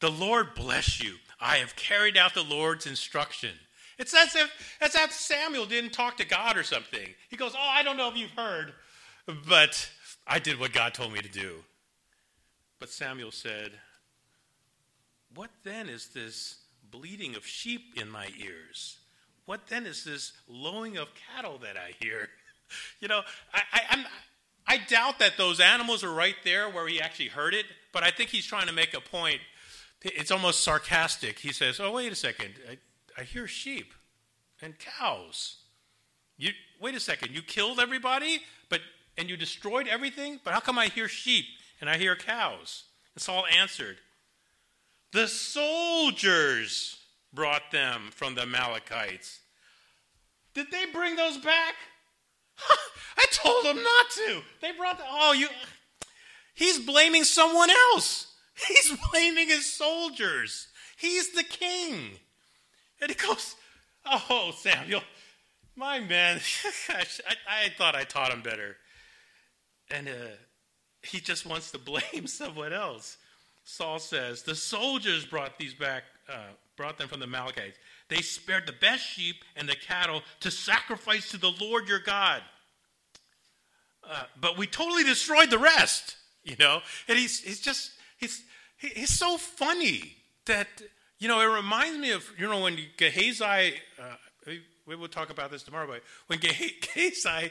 The 0.00 0.10
Lord 0.10 0.54
bless 0.54 1.02
you. 1.02 1.16
I 1.40 1.56
have 1.56 1.76
carried 1.76 2.16
out 2.16 2.34
the 2.34 2.42
Lord's 2.42 2.86
instruction. 2.86 3.50
It's 3.98 4.14
as 4.14 4.34
if, 4.34 4.50
as 4.80 4.94
if 4.94 5.12
Samuel 5.12 5.66
didn't 5.66 5.92
talk 5.92 6.16
to 6.16 6.26
God 6.26 6.56
or 6.56 6.64
something. 6.64 7.08
He 7.28 7.36
goes, 7.36 7.54
Oh, 7.54 7.70
I 7.70 7.82
don't 7.82 7.96
know 7.96 8.08
if 8.08 8.16
you've 8.16 8.30
heard, 8.30 8.72
but 9.48 9.90
I 10.26 10.38
did 10.38 10.58
what 10.58 10.72
God 10.72 10.94
told 10.94 11.12
me 11.12 11.20
to 11.20 11.28
do. 11.28 11.56
But 12.78 12.90
Samuel 12.90 13.30
said, 13.30 13.72
What 15.34 15.50
then 15.62 15.88
is 15.88 16.08
this 16.08 16.56
bleating 16.90 17.34
of 17.34 17.46
sheep 17.46 17.94
in 17.96 18.10
my 18.10 18.28
ears? 18.38 18.98
What 19.46 19.66
then 19.68 19.86
is 19.86 20.04
this 20.04 20.32
lowing 20.48 20.96
of 20.96 21.08
cattle 21.34 21.58
that 21.58 21.76
I 21.76 21.92
hear? 22.00 22.28
You 22.98 23.08
know, 23.08 23.20
I, 23.52 23.60
I, 23.72 24.04
I 24.66 24.78
doubt 24.88 25.20
that 25.20 25.36
those 25.36 25.60
animals 25.60 26.02
are 26.02 26.12
right 26.12 26.34
there 26.44 26.68
where 26.68 26.88
he 26.88 27.00
actually 27.00 27.28
heard 27.28 27.54
it, 27.54 27.66
but 27.92 28.02
I 28.02 28.10
think 28.10 28.30
he's 28.30 28.46
trying 28.46 28.66
to 28.66 28.72
make 28.72 28.94
a 28.94 29.00
point. 29.00 29.40
It's 30.02 30.30
almost 30.30 30.64
sarcastic. 30.64 31.38
He 31.38 31.52
says, 31.52 31.78
Oh, 31.78 31.92
wait 31.92 32.10
a 32.10 32.16
second. 32.16 32.54
I, 32.68 32.78
I 33.20 33.24
hear 33.24 33.46
sheep 33.46 33.92
and 34.60 34.74
cows. 34.78 35.58
You, 36.36 36.50
wait 36.80 36.94
a 36.94 37.00
second. 37.00 37.32
You 37.32 37.42
killed 37.42 37.78
everybody, 37.78 38.40
and 39.16 39.28
you 39.28 39.36
destroyed 39.36 39.88
everything, 39.88 40.40
but 40.44 40.54
how 40.54 40.60
come 40.60 40.78
I 40.78 40.86
hear 40.86 41.08
sheep 41.08 41.44
and 41.80 41.88
I 41.88 41.96
hear 41.96 42.16
cows? 42.16 42.84
And 43.14 43.22
Saul 43.22 43.44
answered, 43.56 43.98
The 45.12 45.28
soldiers 45.28 46.98
brought 47.32 47.70
them 47.70 48.10
from 48.12 48.34
the 48.34 48.42
Amalekites. 48.42 49.40
Did 50.54 50.70
they 50.70 50.86
bring 50.92 51.16
those 51.16 51.38
back? 51.38 51.74
I 53.16 53.24
told 53.32 53.64
them 53.64 53.82
not 53.82 54.10
to. 54.10 54.40
They 54.60 54.72
brought 54.72 54.98
the, 54.98 55.04
oh, 55.08 55.32
you. 55.32 55.48
He's 56.54 56.78
blaming 56.78 57.24
someone 57.24 57.70
else. 57.70 58.32
He's 58.68 58.96
blaming 59.10 59.48
his 59.48 59.70
soldiers. 59.70 60.68
He's 60.96 61.32
the 61.32 61.42
king. 61.42 62.10
And 63.00 63.10
he 63.10 63.16
goes, 63.16 63.56
Oh, 64.06 64.52
Samuel, 64.56 65.02
my 65.76 65.98
man, 65.98 66.36
gosh, 66.36 67.20
I, 67.28 67.64
I, 67.64 67.68
thought 67.70 67.96
I 67.96 68.04
taught 68.04 68.32
him 68.32 68.42
better. 68.42 68.76
And 69.90 70.08
uh, 70.08 70.12
he 71.02 71.20
just 71.20 71.46
wants 71.46 71.70
to 71.72 71.78
blame 72.12 72.26
someone 72.26 72.72
else. 72.72 73.18
Saul 73.64 73.98
says, 73.98 74.42
The 74.42 74.54
soldiers 74.54 75.24
brought 75.24 75.58
these 75.58 75.74
back, 75.74 76.04
uh, 76.28 76.52
brought 76.76 76.98
them 76.98 77.08
from 77.08 77.20
the 77.20 77.26
Amalekites. 77.26 77.78
they 78.08 78.20
spared 78.20 78.66
the 78.66 78.72
best 78.72 79.02
sheep 79.02 79.36
and 79.56 79.68
the 79.68 79.76
cattle 79.76 80.22
to 80.40 80.50
sacrifice 80.50 81.30
to 81.30 81.38
the 81.38 81.52
Lord 81.60 81.88
your 81.88 82.00
God. 82.00 82.42
Uh, 84.08 84.24
but 84.38 84.58
we 84.58 84.66
totally 84.66 85.02
destroyed 85.02 85.50
the 85.50 85.58
rest, 85.58 86.16
you 86.44 86.56
know? 86.58 86.80
And 87.08 87.18
he's, 87.18 87.40
he's 87.40 87.60
just, 87.60 87.92
he's, 88.18 88.42
he's 88.76 89.10
so 89.10 89.38
funny 89.38 90.16
that, 90.46 90.68
you 91.18 91.28
know, 91.28 91.40
it 91.40 91.56
reminds 91.56 91.98
me 91.98 92.10
of, 92.10 92.30
you 92.38 92.46
know, 92.46 92.60
when 92.60 92.78
Gehazi, 92.98 93.74
uh, 93.98 94.16
we 94.86 94.96
will 94.96 95.08
talk 95.08 95.30
about 95.30 95.50
this 95.50 95.62
tomorrow, 95.62 95.86
but 95.86 96.02
when 96.26 96.38
Gehazi, 96.40 97.50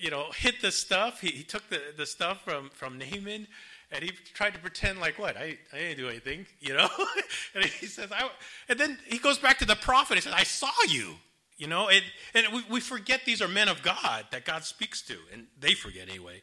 you 0.00 0.10
know, 0.10 0.26
hit 0.34 0.60
the 0.60 0.70
stuff, 0.70 1.20
he, 1.20 1.28
he 1.28 1.42
took 1.42 1.68
the, 1.70 1.80
the 1.96 2.06
stuff 2.06 2.42
from, 2.44 2.70
from 2.70 2.98
Naaman 2.98 3.46
and 3.94 4.02
he 4.02 4.10
tried 4.34 4.54
to 4.54 4.60
pretend 4.60 5.00
like 5.00 5.18
what 5.18 5.36
I, 5.36 5.56
I 5.72 5.78
didn't 5.78 5.98
do 5.98 6.08
anything, 6.08 6.46
you 6.60 6.74
know. 6.74 6.88
and 7.54 7.64
he 7.64 7.86
says, 7.86 8.10
I, 8.10 8.28
and 8.68 8.78
then 8.78 8.98
he 9.06 9.18
goes 9.18 9.38
back 9.38 9.58
to 9.58 9.64
the 9.64 9.76
prophet. 9.76 10.16
He 10.16 10.20
says, 10.20 10.32
I 10.34 10.42
saw 10.42 10.70
you, 10.88 11.14
you 11.56 11.68
know. 11.68 11.88
And 11.88 12.02
and 12.34 12.52
we, 12.52 12.64
we 12.68 12.80
forget 12.80 13.20
these 13.24 13.40
are 13.40 13.48
men 13.48 13.68
of 13.68 13.82
God 13.82 14.26
that 14.32 14.44
God 14.44 14.64
speaks 14.64 15.00
to, 15.02 15.16
and 15.32 15.46
they 15.60 15.74
forget 15.74 16.08
anyway. 16.08 16.42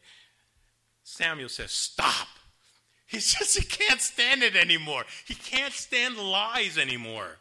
Samuel 1.04 1.50
says, 1.50 1.72
Stop. 1.72 2.28
He 3.06 3.20
says 3.20 3.54
he 3.54 3.66
can't 3.66 4.00
stand 4.00 4.44
it 4.44 4.56
anymore. 4.56 5.04
He 5.26 5.36
can't 5.36 5.74
stand 5.74 6.18
lies 6.18 6.78
anymore. 6.78 7.38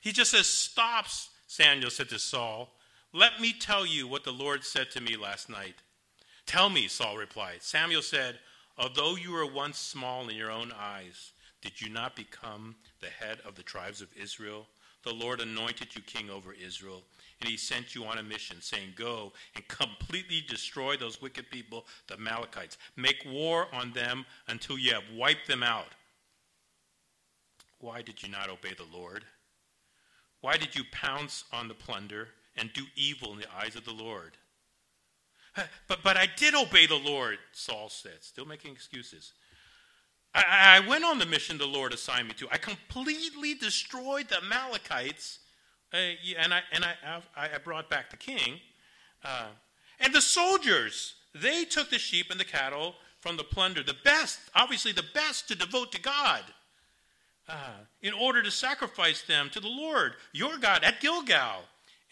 He 0.00 0.12
just 0.12 0.32
says, 0.32 0.46
Stop, 0.46 1.06
Samuel 1.46 1.90
said 1.90 2.10
to 2.10 2.18
Saul. 2.18 2.70
Let 3.16 3.40
me 3.40 3.52
tell 3.52 3.86
you 3.86 4.08
what 4.08 4.24
the 4.24 4.32
Lord 4.32 4.64
said 4.64 4.90
to 4.90 5.00
me 5.00 5.16
last 5.16 5.48
night. 5.48 5.76
Tell 6.46 6.68
me, 6.68 6.88
Saul 6.88 7.16
replied. 7.16 7.62
Samuel 7.62 8.02
said, 8.02 8.40
Although 8.76 9.14
you 9.14 9.30
were 9.30 9.46
once 9.46 9.78
small 9.78 10.28
in 10.28 10.34
your 10.34 10.50
own 10.50 10.72
eyes, 10.76 11.30
did 11.62 11.80
you 11.80 11.88
not 11.88 12.16
become 12.16 12.74
the 13.00 13.06
head 13.06 13.38
of 13.46 13.54
the 13.54 13.62
tribes 13.62 14.02
of 14.02 14.08
Israel? 14.20 14.66
The 15.04 15.14
Lord 15.14 15.40
anointed 15.40 15.94
you 15.94 16.02
king 16.02 16.28
over 16.28 16.52
Israel, 16.52 17.04
and 17.40 17.48
he 17.48 17.56
sent 17.56 17.94
you 17.94 18.04
on 18.04 18.18
a 18.18 18.22
mission, 18.24 18.56
saying, 18.60 18.94
Go 18.96 19.32
and 19.54 19.68
completely 19.68 20.42
destroy 20.48 20.96
those 20.96 21.22
wicked 21.22 21.48
people, 21.52 21.86
the 22.08 22.14
Amalekites. 22.14 22.78
Make 22.96 23.24
war 23.24 23.68
on 23.72 23.92
them 23.92 24.26
until 24.48 24.76
you 24.76 24.92
have 24.92 25.04
wiped 25.14 25.46
them 25.46 25.62
out. 25.62 25.92
Why 27.78 28.02
did 28.02 28.24
you 28.24 28.28
not 28.28 28.50
obey 28.50 28.74
the 28.76 28.92
Lord? 28.92 29.24
Why 30.40 30.56
did 30.56 30.74
you 30.74 30.82
pounce 30.90 31.44
on 31.52 31.68
the 31.68 31.74
plunder 31.74 32.30
and 32.56 32.72
do 32.72 32.84
evil 32.96 33.32
in 33.32 33.38
the 33.38 33.54
eyes 33.56 33.76
of 33.76 33.84
the 33.84 33.92
Lord? 33.92 34.36
But, 35.86 36.00
but 36.02 36.16
I 36.16 36.26
did 36.36 36.54
obey 36.54 36.86
the 36.86 36.96
Lord, 36.96 37.38
Saul 37.52 37.88
said, 37.88 38.22
still 38.22 38.44
making 38.44 38.72
excuses. 38.72 39.32
I, 40.34 40.80
I 40.82 40.88
went 40.88 41.04
on 41.04 41.18
the 41.18 41.26
mission 41.26 41.58
the 41.58 41.66
Lord 41.66 41.92
assigned 41.92 42.28
me 42.28 42.34
to. 42.34 42.48
I 42.50 42.58
completely 42.58 43.54
destroyed 43.54 44.28
the 44.28 44.38
Amalekites, 44.38 45.38
uh, 45.92 45.96
and, 46.38 46.52
I, 46.52 46.60
and 46.72 46.84
I, 46.84 47.20
I, 47.36 47.58
brought 47.58 47.88
back 47.88 48.10
the 48.10 48.16
king. 48.16 48.58
Uh, 49.24 49.46
and 50.00 50.12
the 50.12 50.20
soldiers, 50.20 51.14
they 51.34 51.64
took 51.64 51.88
the 51.90 51.98
sheep 51.98 52.30
and 52.30 52.40
the 52.40 52.44
cattle 52.44 52.96
from 53.20 53.36
the 53.36 53.44
plunder, 53.44 53.82
the 53.82 53.96
best, 54.04 54.40
obviously 54.54 54.92
the 54.92 55.04
best 55.14 55.46
to 55.48 55.54
devote 55.54 55.92
to 55.92 56.00
God, 56.00 56.42
uh, 57.48 57.78
in 58.02 58.12
order 58.12 58.42
to 58.42 58.50
sacrifice 58.50 59.22
them 59.22 59.50
to 59.50 59.60
the 59.60 59.68
Lord, 59.68 60.14
your 60.32 60.58
God, 60.58 60.82
at 60.82 61.00
Gilgal. 61.00 61.62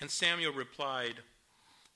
And 0.02 0.10
Samuel 0.10 0.52
replied, 0.52 1.14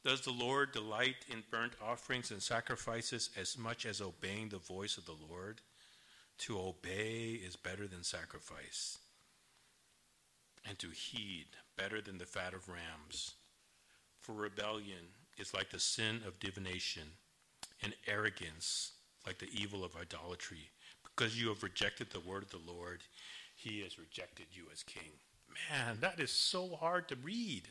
does 0.05 0.21
the 0.21 0.31
Lord 0.31 0.71
delight 0.71 1.17
in 1.29 1.43
burnt 1.51 1.73
offerings 1.85 2.31
and 2.31 2.41
sacrifices 2.41 3.31
as 3.37 3.59
much 3.59 3.85
as 3.85 4.01
obeying 4.01 4.49
the 4.49 4.59
voice 4.59 4.97
of 4.97 5.07
the 5.07 5.17
Lord? 5.29 5.61
To 6.39 6.57
obey 6.57 7.41
is 7.45 7.57
better 7.57 7.89
than 7.89 8.05
sacrifice, 8.05 8.99
and 10.69 10.79
to 10.79 10.91
heed 10.91 11.47
better 11.77 12.01
than 12.01 12.19
the 12.19 12.27
fat 12.27 12.55
of 12.55 12.69
rams. 12.69 13.33
For 14.21 14.35
rebellion 14.35 15.11
is 15.37 15.53
like 15.53 15.71
the 15.71 15.81
sin 15.81 16.21
of 16.25 16.39
divination, 16.39 17.09
and 17.83 17.93
arrogance 18.07 18.93
like 19.27 19.39
the 19.39 19.51
evil 19.53 19.85
of 19.85 19.97
idolatry. 19.97 20.71
Because 21.03 21.41
you 21.41 21.49
have 21.49 21.65
rejected 21.65 22.11
the 22.11 22.21
word 22.21 22.45
of 22.45 22.51
the 22.51 22.73
Lord, 22.73 23.01
he 23.57 23.81
has 23.81 23.99
rejected 23.99 24.47
you 24.53 24.63
as 24.73 24.85
king. 24.85 25.11
Man, 25.73 25.99
that 26.03 26.21
is 26.21 26.31
so 26.31 26.77
hard 26.77 27.09
to 27.09 27.17
read 27.17 27.63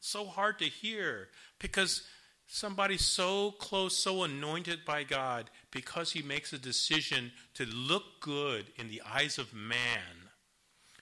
so 0.00 0.24
hard 0.24 0.58
to 0.58 0.64
hear 0.66 1.28
because 1.58 2.02
somebody 2.46 2.96
so 2.96 3.52
close, 3.52 3.96
so 3.96 4.22
anointed 4.22 4.84
by 4.84 5.02
God, 5.02 5.50
because 5.70 6.12
he 6.12 6.22
makes 6.22 6.52
a 6.52 6.58
decision 6.58 7.32
to 7.54 7.66
look 7.66 8.20
good 8.20 8.66
in 8.76 8.88
the 8.88 9.02
eyes 9.02 9.38
of 9.38 9.54
man, 9.54 10.30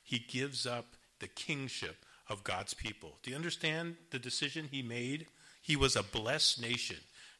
he 0.03 0.19
gives 0.19 0.67
up 0.67 0.97
the 1.21 1.29
kingship 1.29 2.05
of 2.29 2.45
God's 2.45 2.75
people. 2.75 3.19
Do 3.23 3.31
you 3.31 3.37
understand 3.37 3.97
the 4.11 4.19
decision 4.19 4.69
he 4.71 4.83
made? 4.83 5.27
He 5.61 5.77
was 5.77 5.97
a 5.97 6.03
blessed 6.03 6.61
nation. 6.61 6.97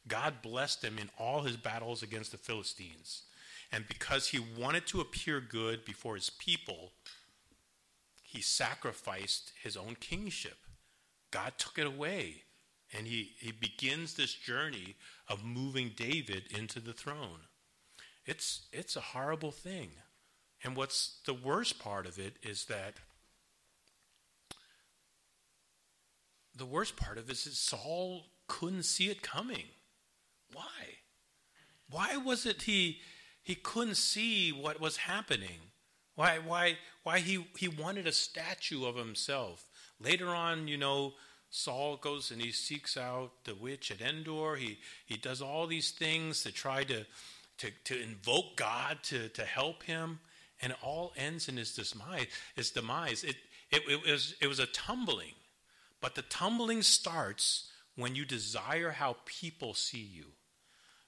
God 0.07 0.41
blessed 0.41 0.83
him 0.83 0.97
in 0.99 1.09
all 1.17 1.41
his 1.41 1.57
battles 1.57 2.03
against 2.03 2.31
the 2.31 2.37
Philistines. 2.37 3.23
And 3.71 3.87
because 3.87 4.27
he 4.27 4.39
wanted 4.39 4.85
to 4.87 5.01
appear 5.01 5.41
good 5.41 5.83
before 5.85 6.15
his 6.15 6.29
people, 6.29 6.91
he 8.21 8.41
sacrificed 8.41 9.51
his 9.63 9.75
own 9.75 9.95
kingship. 9.99 10.57
God 11.35 11.53
took 11.57 11.77
it 11.77 11.85
away. 11.85 12.43
And 12.97 13.05
he, 13.05 13.31
he 13.39 13.51
begins 13.51 14.13
this 14.13 14.33
journey 14.33 14.95
of 15.27 15.43
moving 15.43 15.91
David 15.93 16.43
into 16.57 16.79
the 16.79 16.93
throne. 16.93 17.41
It's, 18.25 18.67
it's 18.71 18.95
a 18.95 19.01
horrible 19.01 19.51
thing. 19.51 19.89
And 20.63 20.77
what's 20.77 21.19
the 21.25 21.33
worst 21.33 21.77
part 21.77 22.05
of 22.05 22.17
it 22.17 22.37
is 22.41 22.65
that 22.65 22.93
the 26.55 26.65
worst 26.65 26.95
part 26.95 27.17
of 27.17 27.29
it 27.29 27.33
is 27.33 27.59
Saul 27.59 28.27
couldn't 28.47 28.83
see 28.83 29.09
it 29.09 29.21
coming. 29.21 29.65
Why? 30.53 30.63
Why 31.89 32.15
was 32.15 32.45
it 32.45 32.61
he 32.61 32.99
he 33.43 33.55
couldn't 33.55 33.97
see 33.97 34.51
what 34.51 34.79
was 34.79 34.97
happening? 34.97 35.59
Why 36.15 36.39
why 36.39 36.77
why 37.03 37.19
he, 37.19 37.45
he 37.57 37.67
wanted 37.67 38.07
a 38.07 38.11
statue 38.11 38.85
of 38.85 38.95
himself? 38.95 39.69
Later 39.99 40.29
on, 40.29 40.67
you 40.67 40.77
know, 40.77 41.13
Saul 41.49 41.97
goes 41.97 42.31
and 42.31 42.41
he 42.41 42.51
seeks 42.51 42.97
out 42.97 43.31
the 43.45 43.55
witch 43.55 43.91
at 43.91 44.01
Endor. 44.01 44.57
He, 44.57 44.79
he 45.05 45.15
does 45.15 45.41
all 45.41 45.67
these 45.67 45.91
things 45.91 46.43
to 46.43 46.51
try 46.51 46.83
to, 46.83 47.05
to, 47.59 47.71
to 47.85 48.01
invoke 48.01 48.57
God 48.57 48.97
to, 49.03 49.29
to 49.29 49.45
help 49.45 49.83
him, 49.83 50.19
and 50.61 50.73
it 50.73 50.77
all 50.81 51.13
ends 51.15 51.47
in 51.47 51.57
his 51.57 51.73
demise. 51.73 52.27
His 52.55 52.71
demise. 52.71 53.23
It, 53.23 53.35
it, 53.71 53.83
it, 53.89 54.11
was, 54.11 54.35
it 54.41 54.47
was 54.47 54.59
a 54.59 54.65
tumbling, 54.67 55.33
but 56.01 56.15
the 56.15 56.23
tumbling 56.23 56.81
starts 56.81 57.71
when 57.95 58.15
you 58.15 58.25
desire 58.25 58.91
how 58.91 59.15
people 59.25 59.73
see 59.73 60.09
you. 60.13 60.25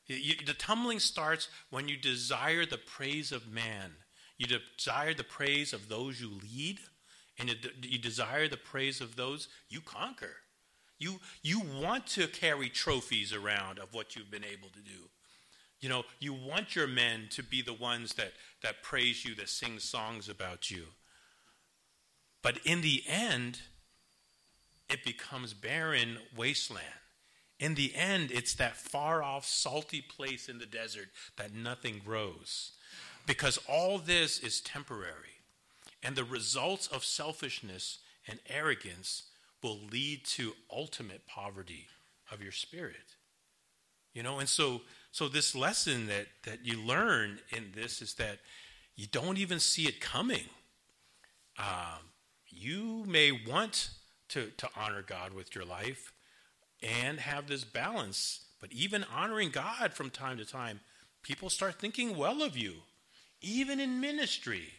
you. 0.07 0.35
The 0.45 0.53
tumbling 0.53 0.99
starts 0.99 1.49
when 1.69 1.87
you 1.89 1.97
desire 1.97 2.65
the 2.65 2.77
praise 2.77 3.31
of 3.31 3.51
man. 3.51 3.91
You 4.37 4.47
desire 4.47 5.13
the 5.13 5.23
praise 5.23 5.73
of 5.73 5.89
those 5.89 6.21
you 6.21 6.31
lead 6.41 6.79
and 7.39 7.55
you 7.81 7.99
desire 7.99 8.47
the 8.47 8.57
praise 8.57 9.01
of 9.01 9.15
those, 9.15 9.47
you 9.69 9.81
conquer. 9.81 10.37
You, 10.99 11.19
you 11.43 11.61
want 11.61 12.07
to 12.07 12.27
carry 12.27 12.69
trophies 12.69 13.33
around 13.33 13.77
of 13.79 13.93
what 13.93 14.15
you've 14.15 14.31
been 14.31 14.43
able 14.43 14.69
to 14.69 14.79
do. 14.79 15.09
You 15.79 15.89
know, 15.89 16.03
you 16.19 16.33
want 16.33 16.75
your 16.75 16.87
men 16.87 17.27
to 17.31 17.43
be 17.43 17.61
the 17.61 17.73
ones 17.73 18.15
that, 18.15 18.33
that 18.63 18.81
praise 18.81 19.23
you, 19.23 19.35
that 19.35 19.49
sing 19.49 19.77
songs 19.77 20.27
about 20.27 20.71
you. 20.71 20.85
But 22.41 22.57
in 22.65 22.81
the 22.81 23.03
end, 23.07 23.59
it 24.89 25.03
becomes 25.03 25.53
barren 25.53 26.17
wasteland. 26.35 26.85
In 27.59 27.75
the 27.75 27.93
end, 27.95 28.31
it's 28.31 28.55
that 28.55 28.77
far 28.77 29.21
off, 29.21 29.45
salty 29.45 30.01
place 30.01 30.47
in 30.47 30.57
the 30.57 30.65
desert 30.65 31.09
that 31.37 31.53
nothing 31.53 32.01
grows. 32.03 32.71
Because 33.25 33.59
all 33.67 33.97
this 33.99 34.39
is 34.39 34.61
temporary. 34.61 35.36
And 36.03 36.15
the 36.15 36.23
results 36.23 36.87
of 36.87 37.03
selfishness 37.03 37.99
and 38.27 38.39
arrogance 38.47 39.23
will 39.63 39.79
lead 39.91 40.25
to 40.25 40.53
ultimate 40.71 41.25
poverty 41.25 41.87
of 42.31 42.41
your 42.41 42.51
spirit. 42.51 43.15
You 44.13 44.23
know, 44.23 44.39
and 44.39 44.49
so 44.49 44.81
so 45.11 45.27
this 45.27 45.55
lesson 45.55 46.07
that 46.07 46.27
that 46.43 46.65
you 46.65 46.81
learn 46.81 47.39
in 47.49 47.71
this 47.75 48.01
is 48.01 48.15
that 48.15 48.39
you 48.95 49.07
don't 49.07 49.37
even 49.37 49.59
see 49.59 49.83
it 49.83 50.01
coming. 50.01 50.45
Um, 51.57 52.11
you 52.47 53.03
may 53.07 53.31
want 53.31 53.91
to 54.29 54.51
to 54.57 54.69
honor 54.75 55.03
God 55.03 55.33
with 55.33 55.55
your 55.55 55.65
life 55.65 56.13
and 56.81 57.19
have 57.19 57.47
this 57.47 57.63
balance, 57.63 58.45
but 58.59 58.71
even 58.71 59.05
honoring 59.15 59.49
God 59.49 59.93
from 59.93 60.09
time 60.09 60.37
to 60.37 60.45
time, 60.45 60.79
people 61.23 61.49
start 61.49 61.75
thinking 61.75 62.17
well 62.17 62.41
of 62.41 62.55
you, 62.55 62.75
even 63.41 63.79
in 63.79 63.99
ministry. 63.99 64.69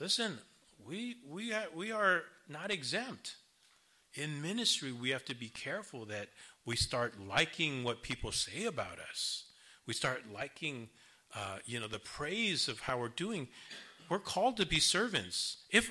Listen, 0.00 0.38
we, 0.86 1.16
we, 1.28 1.52
are, 1.52 1.66
we 1.74 1.90
are 1.90 2.22
not 2.48 2.70
exempt. 2.70 3.34
In 4.14 4.40
ministry, 4.40 4.92
we 4.92 5.10
have 5.10 5.24
to 5.24 5.34
be 5.34 5.48
careful 5.48 6.04
that 6.06 6.28
we 6.64 6.76
start 6.76 7.14
liking 7.20 7.82
what 7.82 8.02
people 8.02 8.30
say 8.30 8.64
about 8.64 8.98
us. 9.10 9.44
We 9.86 9.94
start 9.94 10.22
liking, 10.32 10.88
uh, 11.34 11.58
you 11.64 11.80
know, 11.80 11.88
the 11.88 11.98
praise 11.98 12.68
of 12.68 12.80
how 12.80 12.98
we're 12.98 13.08
doing. 13.08 13.48
We're 14.08 14.18
called 14.20 14.56
to 14.58 14.66
be 14.66 14.78
servants. 14.78 15.64
If, 15.70 15.90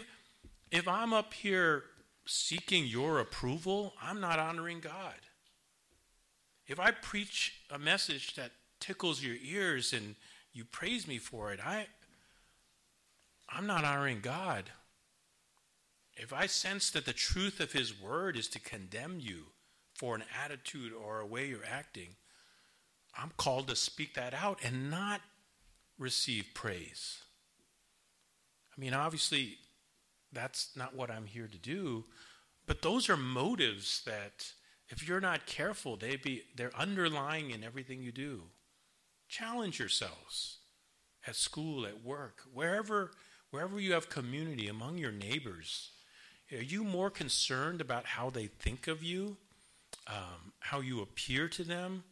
if 0.72 0.88
I'm 0.88 1.14
up 1.14 1.34
here 1.34 1.84
seeking 2.26 2.86
your 2.86 3.20
approval, 3.20 3.94
I'm 4.02 4.22
not 4.22 4.40
honoring 4.40 4.80
God. 4.80 5.16
If 6.66 6.80
I 6.80 6.92
preach 6.92 7.62
a 7.70 7.78
message 7.78 8.36
that 8.36 8.52
tickles 8.80 9.22
your 9.22 9.36
ears 9.42 9.94
and 9.94 10.16
you 10.54 10.64
praise 10.64 11.08
me 11.08 11.18
for 11.18 11.52
it, 11.52 11.60
I 11.64 11.88
I'm 13.50 13.68
not 13.68 13.86
honoring 13.86 14.20
God. 14.22 14.72
If 16.16 16.34
I 16.34 16.48
sense 16.48 16.90
that 16.92 17.06
the 17.06 17.14
truth 17.14 17.60
of 17.60 17.72
his 17.72 18.00
word 18.00 18.38
is 18.38 18.48
to 18.50 18.60
condemn 18.60 19.20
you 19.20 19.46
for 19.94 20.16
an 20.16 20.24
attitude 20.44 20.92
or 20.94 21.20
a 21.20 21.26
way 21.26 21.48
you're 21.48 21.66
acting, 21.70 22.16
I'm 23.16 23.32
called 23.38 23.68
to 23.68 23.76
speak 23.76 24.16
that 24.16 24.34
out 24.34 24.60
and 24.64 24.92
not 24.92 25.22
receive 25.98 26.46
praise. 26.54 27.24
I 28.76 28.82
mean, 28.82 28.94
obviously, 28.94 29.58
that's 30.32 30.70
not 30.76 30.96
what 30.96 31.10
I'm 31.10 31.26
here 31.26 31.48
to 31.48 31.58
do, 31.58 32.04
but 32.66 32.82
those 32.82 33.10
are 33.10 33.18
motives 33.18 34.02
that, 34.06 34.52
if 34.90 35.08
you're 35.08 35.22
not 35.22 35.46
careful, 35.46 35.96
they 35.96 36.16
be 36.16 36.44
they're 36.56 36.76
underlying 36.78 37.52
in 37.52 37.64
everything 37.64 38.02
you 38.02 38.12
do. 38.12 38.44
Challenge 39.28 39.80
yourselves 39.80 40.60
at 41.26 41.36
school, 41.36 41.86
at 41.86 42.04
work, 42.04 42.42
wherever 42.54 43.12
wherever 43.52 43.80
you 43.80 43.94
have 43.94 44.10
community 44.10 44.68
among 44.68 44.98
your 44.98 45.12
neighbors. 45.12 45.92
Are 46.52 46.62
you 46.62 46.84
more 46.84 47.10
concerned 47.10 47.82
about 47.82 48.06
how 48.06 48.30
they 48.30 48.48
think 48.48 48.88
of 48.88 49.04
you, 49.04 49.38
um, 50.08 50.54
how 50.60 50.80
you 50.80 51.02
appear 51.02 51.48
to 51.50 51.64
them, 51.64 52.04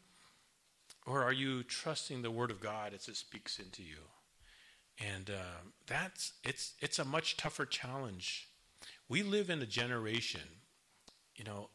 or 1.05 1.23
are 1.23 1.33
you 1.33 1.63
trusting 1.63 2.21
the 2.21 2.31
Word 2.31 2.51
of 2.51 2.59
God 2.59 2.93
as 2.93 3.07
it 3.07 3.15
speaks 3.15 3.59
into 3.59 3.83
you? 3.83 3.97
And 4.99 5.29
uh, 5.29 5.61
that's 5.87 6.33
it's 6.43 6.73
it's 6.79 6.99
a 6.99 7.05
much 7.05 7.37
tougher 7.37 7.65
challenge. 7.65 8.47
We 9.09 9.23
live 9.23 9.49
in 9.49 9.61
a 9.61 9.65
generation, 9.65 10.41
you 11.35 11.43
know. 11.43 11.69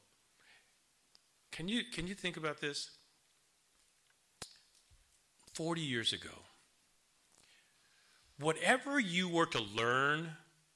Can 1.52 1.68
you 1.68 1.82
can 1.92 2.06
you 2.06 2.14
think 2.14 2.36
about 2.36 2.60
this? 2.60 2.90
Forty 5.52 5.82
years 5.82 6.12
ago, 6.12 6.30
whatever 8.40 8.98
you 8.98 9.28
were 9.28 9.46
to 9.46 9.60
learn 9.60 10.30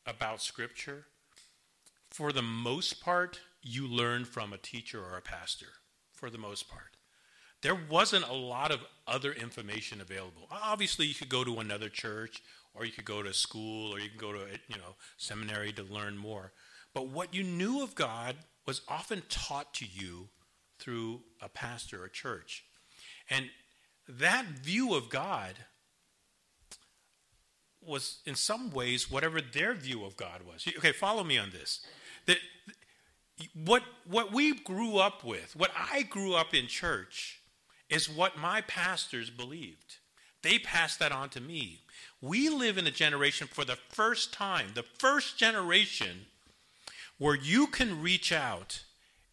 about 0.06 0.42
Scripture, 0.42 1.06
for 2.10 2.32
the 2.32 2.42
most 2.42 3.00
part, 3.00 3.40
you 3.62 3.88
learned 3.88 4.28
from 4.28 4.52
a 4.52 4.58
teacher 4.58 5.00
or 5.02 5.16
a 5.16 5.22
pastor. 5.22 5.66
For 6.12 6.30
the 6.30 6.38
most 6.38 6.68
part 6.68 6.94
there 7.64 7.74
wasn't 7.88 8.28
a 8.28 8.34
lot 8.34 8.70
of 8.70 8.84
other 9.08 9.32
information 9.32 10.02
available. 10.02 10.46
Obviously, 10.50 11.06
you 11.06 11.14
could 11.14 11.30
go 11.30 11.44
to 11.44 11.60
another 11.60 11.88
church, 11.88 12.42
or 12.74 12.84
you 12.84 12.92
could 12.92 13.06
go 13.06 13.22
to 13.22 13.32
school, 13.32 13.90
or 13.92 13.98
you 13.98 14.10
could 14.10 14.20
go 14.20 14.32
to 14.32 14.42
eh, 14.42 14.58
you 14.68 14.76
know 14.76 14.96
seminary 15.16 15.72
to 15.72 15.82
learn 15.82 16.16
more. 16.18 16.52
But 16.92 17.08
what 17.08 17.32
you 17.32 17.42
knew 17.42 17.82
of 17.82 17.94
God 17.94 18.36
was 18.66 18.82
often 18.86 19.22
taught 19.30 19.72
to 19.74 19.86
you 19.86 20.28
through 20.78 21.22
a 21.40 21.48
pastor 21.48 22.04
or 22.04 22.08
church, 22.08 22.64
and 23.30 23.48
that 24.06 24.44
view 24.44 24.94
of 24.94 25.08
God 25.08 25.54
was 27.86 28.18
in 28.26 28.34
some 28.34 28.70
ways 28.70 29.10
whatever 29.10 29.40
their 29.40 29.74
view 29.74 30.04
of 30.04 30.16
God 30.16 30.42
was. 30.46 30.66
Okay, 30.78 30.92
follow 30.92 31.24
me 31.24 31.38
on 31.38 31.50
this. 31.50 31.80
That 32.26 32.38
what 33.64 33.82
what 34.08 34.32
we 34.32 34.54
grew 34.54 34.98
up 34.98 35.24
with, 35.24 35.56
what 35.56 35.72
I 35.76 36.02
grew 36.02 36.34
up 36.34 36.54
in 36.54 36.66
church 36.66 37.40
is 37.88 38.08
what 38.08 38.38
my 38.38 38.60
pastors 38.62 39.30
believed. 39.30 39.96
They 40.42 40.58
passed 40.58 40.98
that 40.98 41.12
on 41.12 41.30
to 41.30 41.40
me. 41.40 41.80
We 42.20 42.48
live 42.50 42.76
in 42.76 42.86
a 42.86 42.90
generation 42.90 43.46
for 43.46 43.64
the 43.64 43.78
first 43.88 44.32
time, 44.32 44.68
the 44.74 44.82
first 44.82 45.38
generation 45.38 46.26
where 47.18 47.34
you 47.34 47.66
can 47.66 48.02
reach 48.02 48.32
out 48.32 48.84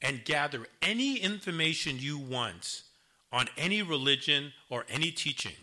and 0.01 0.23
gather 0.23 0.67
any 0.81 1.17
information 1.17 1.97
you 1.99 2.17
want 2.17 2.83
on 3.31 3.47
any 3.57 3.81
religion 3.81 4.53
or 4.69 4.85
any 4.89 5.11
teaching. 5.11 5.55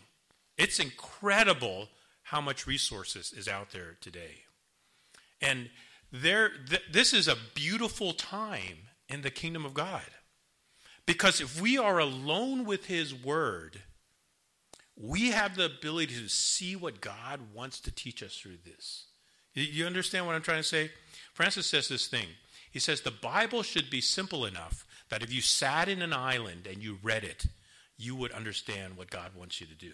It's 0.57 0.79
incredible 0.81 1.88
how 2.30 2.40
much 2.40 2.66
resources 2.66 3.32
is 3.32 3.48
out 3.48 3.70
there 3.70 3.96
today. 4.00 4.42
And 5.40 5.70
there 6.12 6.50
th- 6.68 6.82
this 6.90 7.14
is 7.14 7.26
a 7.26 7.36
beautiful 7.54 8.12
time 8.12 8.78
in 9.08 9.22
the 9.22 9.30
kingdom 9.30 9.64
of 9.64 9.72
God. 9.72 10.02
Because 11.06 11.40
if 11.40 11.58
we 11.60 11.78
are 11.78 11.98
alone 11.98 12.66
with 12.66 12.86
His 12.86 13.14
Word, 13.14 13.82
we 14.94 15.30
have 15.30 15.56
the 15.56 15.64
ability 15.64 16.14
to 16.16 16.28
see 16.28 16.76
what 16.76 17.00
God 17.00 17.40
wants 17.54 17.80
to 17.80 17.90
teach 17.90 18.22
us 18.22 18.36
through 18.36 18.58
this. 18.64 19.06
You 19.54 19.86
understand 19.86 20.26
what 20.26 20.34
I'm 20.34 20.42
trying 20.42 20.60
to 20.60 20.68
say? 20.68 20.90
Francis 21.32 21.66
says 21.66 21.88
this 21.88 22.08
thing. 22.08 22.26
He 22.70 22.78
says 22.78 23.00
the 23.00 23.10
Bible 23.10 23.62
should 23.62 23.88
be 23.88 24.02
simple 24.02 24.44
enough 24.44 24.86
that 25.08 25.22
if 25.22 25.32
you 25.32 25.40
sat 25.40 25.88
in 25.88 26.02
an 26.02 26.12
island 26.12 26.66
and 26.70 26.82
you 26.82 26.98
read 27.02 27.24
it, 27.24 27.46
you 27.96 28.14
would 28.14 28.32
understand 28.32 28.98
what 28.98 29.10
God 29.10 29.30
wants 29.34 29.62
you 29.62 29.66
to 29.66 29.74
do. 29.74 29.92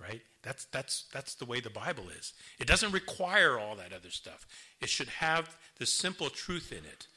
Right? 0.00 0.22
That's 0.42 0.66
that's 0.66 1.06
that's 1.12 1.34
the 1.34 1.44
way 1.44 1.60
the 1.60 1.70
Bible 1.70 2.04
is. 2.16 2.32
It 2.60 2.68
doesn't 2.68 2.92
require 2.92 3.58
all 3.58 3.74
that 3.76 3.92
other 3.92 4.10
stuff. 4.10 4.46
It 4.80 4.88
should 4.88 5.08
have 5.08 5.56
the 5.78 5.86
simple 5.86 6.30
truth 6.30 6.70
in 6.70 6.84
it. 6.84 7.08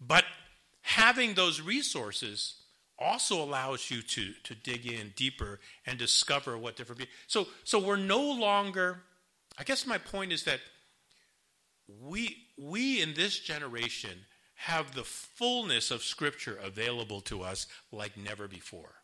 But 0.00 0.24
having 0.82 1.34
those 1.34 1.60
resources 1.60 2.54
also 2.98 3.42
allows 3.42 3.90
you 3.90 4.02
to, 4.02 4.32
to 4.44 4.54
dig 4.54 4.86
in 4.86 5.12
deeper 5.16 5.60
and 5.86 5.98
discover 5.98 6.58
what 6.58 6.76
different 6.76 6.98
people. 6.98 7.14
So, 7.26 7.46
so 7.64 7.78
we're 7.78 7.96
no 7.96 8.20
longer, 8.20 9.02
I 9.58 9.64
guess 9.64 9.86
my 9.86 9.98
point 9.98 10.32
is 10.32 10.44
that 10.44 10.60
we, 12.02 12.36
we 12.58 13.00
in 13.00 13.14
this 13.14 13.38
generation 13.38 14.26
have 14.54 14.94
the 14.94 15.04
fullness 15.04 15.90
of 15.90 16.02
Scripture 16.02 16.58
available 16.62 17.20
to 17.22 17.42
us 17.42 17.66
like 17.92 18.16
never 18.16 18.48
before. 18.48 18.94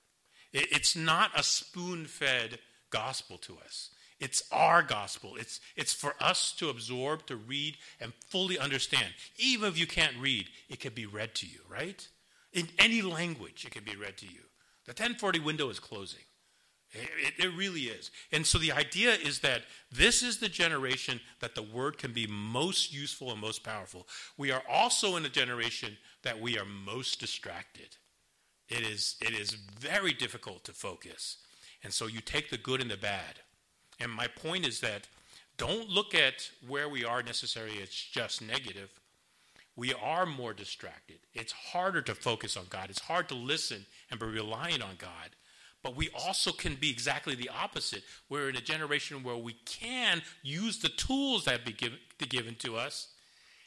It, 0.53 0.69
it's 0.73 0.97
not 0.97 1.31
a 1.39 1.43
spoon 1.43 2.07
fed 2.07 2.59
gospel 2.95 3.39
to 3.39 3.59
us. 3.65 3.91
It's 4.21 4.45
our 4.53 4.83
gospel. 4.83 5.35
It's, 5.37 5.61
it's 5.75 5.93
for 5.93 6.15
us 6.21 6.53
to 6.59 6.69
absorb, 6.69 7.27
to 7.27 7.35
read, 7.35 7.77
and 8.01 8.13
fully 8.29 8.57
understand. 8.57 9.13
Even 9.37 9.69
if 9.69 9.77
you 9.77 9.89
can't 9.89 10.17
read, 10.21 10.47
it 10.69 10.79
can 10.79 10.95
be 10.95 11.05
read 11.05 11.35
to 11.35 11.47
you, 11.47 11.59
right? 11.69 12.07
In 12.53 12.69
any 12.79 13.03
language, 13.03 13.65
it 13.67 13.73
can 13.73 13.83
be 13.83 13.97
read 13.97 14.17
to 14.19 14.27
you. 14.27 14.43
The 14.87 14.93
1040 14.93 15.41
window 15.41 15.69
is 15.71 15.81
closing. 15.81 16.21
It, 16.93 17.45
it, 17.45 17.57
really 17.57 17.87
is. 17.87 18.13
And 18.31 18.47
so 18.47 18.57
the 18.57 18.71
idea 18.71 19.15
is 19.15 19.41
that 19.41 19.63
this 19.91 20.23
is 20.23 20.39
the 20.39 20.49
generation 20.49 21.21
that 21.41 21.57
the 21.57 21.63
word 21.63 21.99
can 21.99 22.13
be 22.13 22.29
most 22.29 22.95
useful 22.95 23.33
and 23.33 23.41
most 23.41 23.65
powerful. 23.65 24.07
We 24.39 24.53
are 24.53 24.63
also 24.71 25.17
in 25.17 25.25
a 25.25 25.29
generation 25.29 25.97
that 26.23 26.41
we 26.41 26.57
are 26.57 26.65
most 26.65 27.19
distracted. 27.19 27.97
It 28.69 28.83
is, 28.83 29.17
it 29.21 29.35
is 29.35 29.51
very 29.51 30.13
difficult 30.13 30.63
to 30.65 30.73
focus. 30.73 31.39
And 31.85 31.93
so 31.93 32.07
you 32.07 32.21
take 32.21 32.51
the 32.51 32.59
good 32.59 32.81
and 32.81 32.91
the 32.91 32.97
bad. 32.97 33.41
And 34.01 34.11
my 34.11 34.27
point 34.27 34.67
is 34.67 34.81
that 34.81 35.07
don't 35.57 35.89
look 35.89 36.15
at 36.15 36.51
where 36.67 36.89
we 36.89 37.05
are 37.05 37.23
necessarily 37.23 37.81
as 37.81 37.91
just 37.91 38.43
negative 38.43 38.91
we 39.77 39.93
are 39.95 40.27
more 40.27 40.53
distracted. 40.53 41.19
It's 41.33 41.53
harder 41.53 42.01
to 42.03 42.15
focus 42.15 42.57
on 42.57 42.67
God. 42.71 42.91
It's 42.91 43.01
hard 43.01 43.29
to 43.29 43.35
listen 43.35 43.87
and 44.11 44.21
be 44.21 44.27
reliant 44.27 44.83
on 44.83 44.97
God. 44.99 45.31
But 45.83 45.97
we 45.97 46.11
also 46.15 46.53
can 46.53 46.77
be 46.77 46.91
exactly 46.91 47.35
the 47.35 47.51
opposite. 47.51 48.05
We're 48.29 48.49
in 48.49 48.57
a 48.57 48.61
generation 48.61 49.23
where 49.23 49.37
we 49.37 49.55
can 49.67 50.23
use 50.43 50.79
the 50.79 50.89
tools 50.89 51.45
that 51.45 51.65
be 51.65 51.73
given, 51.73 51.99
given 52.29 52.55
to 52.57 52.77
us 52.77 53.09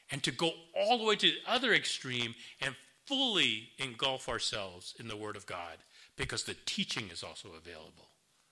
and 0.10 0.24
to 0.24 0.32
go 0.32 0.52
all 0.76 0.98
the 0.98 1.04
way 1.04 1.16
to 1.18 1.28
the 1.28 1.38
other 1.46 1.74
extreme 1.74 2.34
and 2.62 2.76
fully 3.06 3.70
engulf 3.78 4.30
ourselves 4.30 4.96
in 5.00 5.10
the 5.10 5.18
Word 5.18 5.36
of 5.36 5.46
God 5.46 5.78
because 6.16 6.44
the 6.44 6.56
teaching 6.66 7.10
is 7.12 7.22
also 7.22 7.50
available. 7.50 8.07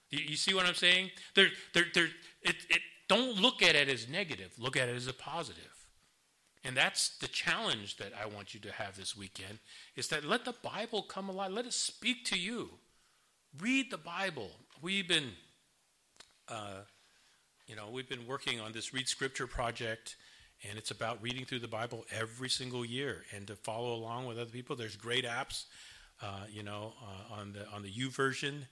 You, 0.09 0.19
you 0.19 0.35
see 0.35 0.53
what 0.53 0.65
I'm 0.65 0.75
saying? 0.75 1.11
There, 1.35 1.49
there, 1.73 1.85
there, 1.93 2.07
it, 2.41 2.55
it, 2.69 2.81
don't 3.07 3.39
look 3.39 3.61
at 3.61 3.75
it 3.75 3.89
as 3.89 4.09
negative, 4.09 4.53
look 4.57 4.77
at 4.77 4.89
it 4.89 4.95
as 4.95 5.07
a 5.07 5.13
positive. 5.13 5.75
And 6.63 6.75
that's 6.75 7.17
the 7.19 7.27
challenge 7.27 7.97
that 7.97 8.11
I 8.19 8.25
want 8.25 8.55
you 8.55 8.59
to 8.61 8.71
have 8.71 8.97
this 8.97 9.15
weekend 9.15 9.59
is 9.95 10.07
that 10.07 10.25
let 10.25 10.45
the 10.45 10.55
Bible 10.63 11.03
come 11.03 11.29
alive. 11.29 11.51
Let 11.51 11.65
it 11.65 11.73
speak 11.73 12.25
to 12.25 12.39
you. 12.39 12.71
Read 13.59 13.91
the 13.91 13.99
Bible. 13.99 14.49
We've 14.81 15.07
been, 15.07 15.29
uh, 16.49 16.81
you 17.67 17.75
know, 17.75 17.89
we've 17.91 18.09
been 18.09 18.25
working 18.25 18.59
on 18.59 18.71
this 18.71 18.95
Read 18.95 19.07
Scripture 19.07 19.45
project, 19.45 20.15
and 20.67 20.75
it's 20.75 20.89
about 20.89 21.21
reading 21.21 21.45
through 21.45 21.59
the 21.59 21.67
Bible 21.67 22.03
every 22.11 22.49
single 22.49 22.83
year 22.83 23.25
and 23.33 23.45
to 23.45 23.55
follow 23.55 23.93
along 23.93 24.25
with 24.25 24.39
other 24.39 24.49
people. 24.49 24.75
There's 24.75 24.95
great 24.95 25.23
apps, 25.23 25.65
uh, 26.23 26.45
you 26.49 26.63
know, 26.63 26.93
uh, 26.99 27.35
on 27.35 27.53
the 27.53 27.67
on 27.69 27.83
the 27.83 27.91
YouVersion 27.91 28.63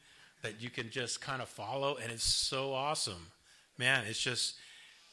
that 0.43 0.61
you 0.61 0.69
can 0.69 0.89
just 0.89 1.21
kind 1.21 1.41
of 1.41 1.49
follow, 1.49 1.97
and 2.01 2.11
it's 2.11 2.23
so 2.23 2.73
awesome, 2.73 3.31
man. 3.77 4.03
It's 4.07 4.21
just 4.21 4.55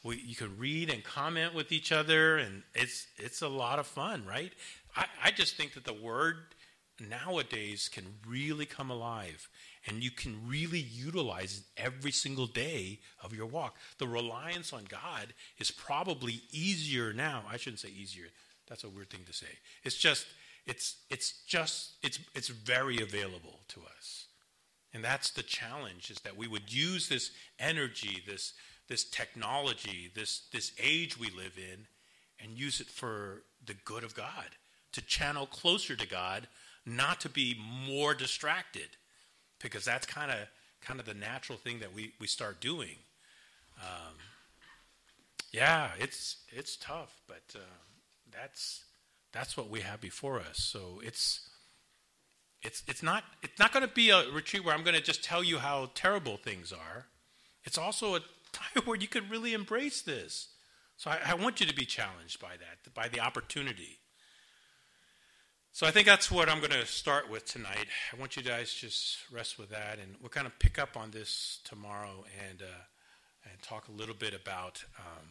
we, 0.04 0.16
you 0.16 0.36
can 0.36 0.58
read 0.58 0.90
and 0.90 1.02
comment 1.02 1.54
with 1.54 1.72
each 1.72 1.92
other, 1.92 2.36
and 2.36 2.62
it's 2.74 3.06
it's 3.16 3.42
a 3.42 3.48
lot 3.48 3.78
of 3.78 3.86
fun, 3.86 4.24
right? 4.26 4.52
I, 4.94 5.06
I 5.24 5.30
just 5.30 5.56
think 5.56 5.74
that 5.74 5.84
the 5.84 5.94
word 5.94 6.36
nowadays 7.08 7.88
can 7.88 8.04
really 8.28 8.66
come 8.66 8.90
alive, 8.90 9.48
and 9.86 10.02
you 10.02 10.10
can 10.10 10.36
really 10.46 10.80
utilize 10.80 11.58
it 11.58 11.82
every 11.82 12.12
single 12.12 12.46
day 12.46 12.98
of 13.22 13.34
your 13.34 13.46
walk. 13.46 13.76
The 13.98 14.06
reliance 14.08 14.72
on 14.72 14.84
God 14.88 15.32
is 15.58 15.70
probably 15.70 16.42
easier 16.52 17.12
now. 17.12 17.44
I 17.50 17.56
shouldn't 17.56 17.80
say 17.80 17.88
easier. 17.88 18.26
That's 18.68 18.84
a 18.84 18.88
weird 18.88 19.10
thing 19.10 19.24
to 19.26 19.32
say. 19.32 19.46
It's 19.84 19.96
just, 19.96 20.26
it's, 20.66 20.96
it's 21.08 21.42
just, 21.46 21.92
it's, 22.02 22.18
it's 22.34 22.48
very 22.48 23.00
available 23.00 23.60
to 23.68 23.80
us. 23.96 24.26
And 24.92 25.04
that's 25.04 25.30
the 25.30 25.42
challenge 25.42 26.10
is 26.10 26.18
that 26.20 26.36
we 26.36 26.48
would 26.48 26.72
use 26.72 27.08
this 27.08 27.30
energy, 27.58 28.22
this, 28.26 28.54
this 28.88 29.04
technology, 29.04 30.10
this, 30.14 30.42
this 30.52 30.72
age 30.82 31.18
we 31.18 31.30
live 31.30 31.56
in, 31.56 31.86
and 32.42 32.58
use 32.58 32.80
it 32.80 32.88
for 32.88 33.42
the 33.64 33.74
good 33.84 34.02
of 34.02 34.14
God, 34.14 34.56
to 34.92 35.02
channel 35.02 35.46
closer 35.46 35.94
to 35.94 36.06
God, 36.06 36.48
not 36.84 37.20
to 37.20 37.28
be 37.28 37.56
more 37.86 38.14
distracted, 38.14 38.88
because 39.60 39.84
that's 39.84 40.06
kind 40.06 40.30
of 40.30 40.38
kind 40.80 40.98
of 40.98 41.04
the 41.04 41.14
natural 41.14 41.58
thing 41.58 41.80
that 41.80 41.94
we, 41.94 42.14
we 42.18 42.26
start 42.26 42.58
doing. 42.60 42.96
Um, 43.82 44.14
yeah, 45.52 45.90
it's 45.98 46.38
it's 46.48 46.76
tough, 46.76 47.20
but 47.28 47.42
uh, 47.54 47.60
that's 48.32 48.84
that's 49.32 49.56
what 49.56 49.68
we 49.68 49.80
have 49.80 50.00
before 50.00 50.40
us. 50.40 50.58
So 50.58 51.00
it's 51.04 51.48
it's 52.62 52.82
it's 52.86 53.02
not 53.02 53.24
it's 53.42 53.58
not 53.58 53.72
going 53.72 53.86
to 53.86 53.92
be 53.92 54.10
a 54.10 54.30
retreat 54.30 54.64
where 54.64 54.74
I'm 54.74 54.82
going 54.82 54.96
to 54.96 55.02
just 55.02 55.24
tell 55.24 55.42
you 55.42 55.58
how 55.58 55.90
terrible 55.94 56.36
things 56.36 56.72
are. 56.72 57.06
It's 57.64 57.78
also 57.78 58.16
a 58.16 58.20
time 58.52 58.82
where 58.84 58.96
you 58.96 59.08
can 59.08 59.28
really 59.28 59.54
embrace 59.54 60.02
this. 60.02 60.48
So 60.96 61.10
I, 61.10 61.18
I 61.28 61.34
want 61.34 61.60
you 61.60 61.66
to 61.66 61.74
be 61.74 61.86
challenged 61.86 62.40
by 62.40 62.56
that, 62.58 62.92
by 62.94 63.08
the 63.08 63.20
opportunity. 63.20 64.00
So 65.72 65.86
I 65.86 65.92
think 65.92 66.06
that's 66.06 66.30
what 66.30 66.48
I'm 66.48 66.58
going 66.58 66.72
to 66.72 66.84
start 66.84 67.30
with 67.30 67.46
tonight. 67.46 67.86
I 68.12 68.18
want 68.18 68.36
you 68.36 68.42
guys 68.42 68.74
just 68.74 69.18
rest 69.32 69.58
with 69.58 69.70
that, 69.70 69.98
and 70.02 70.16
we'll 70.20 70.28
kind 70.28 70.46
of 70.46 70.58
pick 70.58 70.78
up 70.78 70.96
on 70.96 71.12
this 71.12 71.60
tomorrow 71.64 72.24
and 72.48 72.60
uh, 72.60 73.50
and 73.50 73.62
talk 73.62 73.88
a 73.88 73.92
little 73.92 74.14
bit 74.14 74.34
about 74.34 74.84
um, 74.98 75.26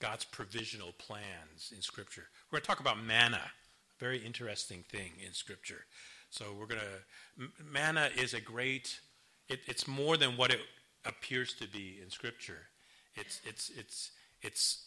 God's 0.00 0.24
provisional 0.24 0.92
plans 0.98 1.72
in 1.74 1.80
Scripture. 1.80 2.26
We're 2.50 2.58
going 2.58 2.62
to 2.62 2.66
talk 2.66 2.80
about 2.80 3.02
manna, 3.02 3.40
a 3.40 3.98
very 3.98 4.18
interesting 4.18 4.84
thing 4.90 5.12
in 5.24 5.32
Scripture. 5.32 5.86
So 6.30 6.54
we're 6.58 6.66
going 6.66 6.80
to 6.80 7.48
manna 7.64 8.10
is 8.16 8.34
a 8.34 8.40
great. 8.40 9.00
It, 9.48 9.60
it's 9.66 9.88
more 9.88 10.16
than 10.16 10.36
what 10.36 10.50
it 10.50 10.60
appears 11.04 11.54
to 11.54 11.68
be 11.68 11.98
in 12.02 12.10
Scripture. 12.10 12.68
It's 13.14 13.40
it's 13.44 13.70
it's 13.76 14.10
it's 14.42 14.86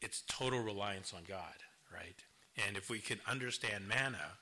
it's 0.00 0.22
total 0.28 0.60
reliance 0.60 1.12
on 1.14 1.22
God, 1.26 1.62
right? 1.92 2.16
And 2.66 2.76
if 2.76 2.90
we 2.90 2.98
can 2.98 3.18
understand 3.26 3.88
manna, 3.88 4.36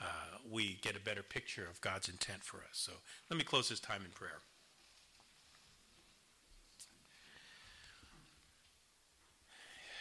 uh, 0.00 0.38
we 0.48 0.78
get 0.82 0.96
a 0.96 1.00
better 1.00 1.22
picture 1.22 1.66
of 1.68 1.80
God's 1.80 2.08
intent 2.08 2.44
for 2.44 2.58
us. 2.58 2.72
So 2.72 2.92
let 3.30 3.38
me 3.38 3.44
close 3.44 3.68
this 3.68 3.80
time 3.80 4.02
in 4.04 4.10
prayer. 4.10 4.42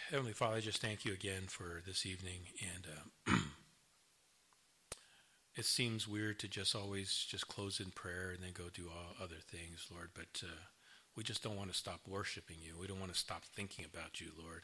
Heavenly 0.10 0.34
Father, 0.34 0.58
I 0.58 0.60
just 0.62 0.82
thank 0.82 1.04
you 1.04 1.14
again 1.14 1.44
for 1.48 1.82
this 1.86 2.06
evening. 2.06 2.40
And 2.62 2.88
uh, 3.36 3.40
it 5.58 5.66
seems 5.66 6.08
weird 6.08 6.38
to 6.40 6.48
just 6.48 6.76
always 6.76 7.26
just 7.28 7.48
close 7.48 7.80
in 7.80 7.90
prayer 7.90 8.30
and 8.30 8.44
then 8.44 8.52
go 8.54 8.66
do 8.72 8.90
all 8.90 9.16
other 9.24 9.42
things, 9.42 9.88
Lord. 9.92 10.10
But 10.14 10.44
uh, 10.44 10.68
we 11.16 11.24
just 11.24 11.42
don't 11.42 11.58
want 11.58 11.72
to 11.72 11.78
stop 11.78 12.02
worshiping 12.08 12.58
you. 12.62 12.76
We 12.80 12.86
don't 12.86 13.00
want 13.00 13.12
to 13.12 13.18
stop 13.18 13.42
thinking 13.44 13.84
about 13.84 14.22
you, 14.22 14.28
Lord. 14.38 14.62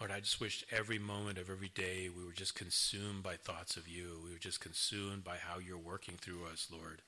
Lord, 0.00 0.10
I 0.10 0.18
just 0.18 0.40
wish 0.40 0.64
every 0.72 0.98
moment 0.98 1.38
of 1.38 1.48
every 1.48 1.68
day 1.68 2.08
we 2.08 2.24
were 2.24 2.32
just 2.32 2.56
consumed 2.56 3.22
by 3.22 3.36
thoughts 3.36 3.76
of 3.76 3.86
you. 3.86 4.18
We 4.24 4.32
were 4.32 4.40
just 4.40 4.60
consumed 4.60 5.22
by 5.22 5.36
how 5.36 5.60
you're 5.60 5.78
working 5.78 6.16
through 6.20 6.46
us, 6.52 6.66
Lord. 6.72 7.02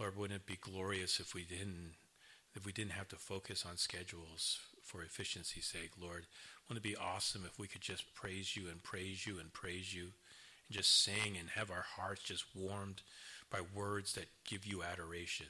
Lord, 0.00 0.16
wouldn't 0.16 0.40
it 0.40 0.46
be 0.46 0.56
glorious 0.56 1.20
if 1.20 1.34
we 1.34 1.44
didn't 1.44 1.94
if 2.54 2.64
we 2.64 2.72
didn't 2.72 2.92
have 2.92 3.08
to 3.08 3.16
focus 3.16 3.66
on 3.68 3.76
schedules 3.76 4.58
for 4.82 5.02
efficiency's 5.02 5.66
sake, 5.66 5.90
Lord? 6.00 6.26
Wouldn't 6.66 6.84
it 6.84 6.88
be 6.88 6.96
awesome 6.96 7.44
if 7.44 7.58
we 7.58 7.66
could 7.66 7.82
just 7.82 8.14
praise 8.14 8.56
you 8.56 8.68
and 8.70 8.82
praise 8.82 9.26
you 9.26 9.38
and 9.38 9.52
praise 9.52 9.92
you 9.92 10.12
and 10.68 10.76
just 10.76 11.02
sing 11.02 11.36
and 11.38 11.50
have 11.50 11.70
our 11.70 11.84
hearts 11.96 12.22
just 12.22 12.44
warmed 12.54 13.02
by 13.50 13.60
words 13.74 14.14
that 14.14 14.28
give 14.44 14.66
you 14.66 14.82
adoration, 14.82 15.46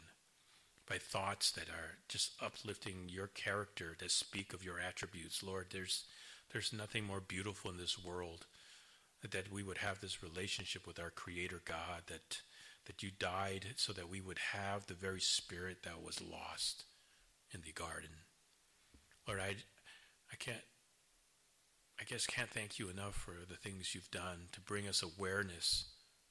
by 0.88 0.98
thoughts 0.98 1.50
that 1.52 1.68
are 1.68 1.98
just 2.08 2.32
uplifting 2.40 3.08
your 3.08 3.26
character, 3.26 3.96
that 3.98 4.10
speak 4.10 4.52
of 4.52 4.64
your 4.64 4.78
attributes. 4.78 5.42
Lord, 5.42 5.66
there's 5.72 6.04
there's 6.52 6.72
nothing 6.72 7.04
more 7.04 7.20
beautiful 7.20 7.70
in 7.70 7.76
this 7.76 8.02
world 8.02 8.46
that 9.28 9.52
we 9.52 9.62
would 9.62 9.78
have 9.78 10.00
this 10.00 10.22
relationship 10.22 10.86
with 10.86 10.98
our 10.98 11.10
creator 11.10 11.60
God 11.64 12.02
that 12.06 12.40
that 12.86 13.02
you 13.02 13.10
died 13.18 13.66
so 13.76 13.92
that 13.92 14.08
we 14.08 14.20
would 14.20 14.38
have 14.52 14.86
the 14.86 14.94
very 14.94 15.20
spirit 15.20 15.82
that 15.82 16.02
was 16.02 16.22
lost 16.22 16.84
in 17.52 17.60
the 17.60 17.72
garden. 17.72 18.10
Lord, 19.26 19.40
I 19.40 19.56
I 20.32 20.36
can't 20.38 20.64
I 22.00 22.04
guess 22.04 22.26
can't 22.26 22.50
thank 22.50 22.78
you 22.78 22.88
enough 22.88 23.14
for 23.14 23.34
the 23.48 23.56
things 23.56 23.94
you've 23.94 24.10
done 24.10 24.48
to 24.52 24.60
bring 24.60 24.86
us 24.86 25.02
awareness 25.02 25.86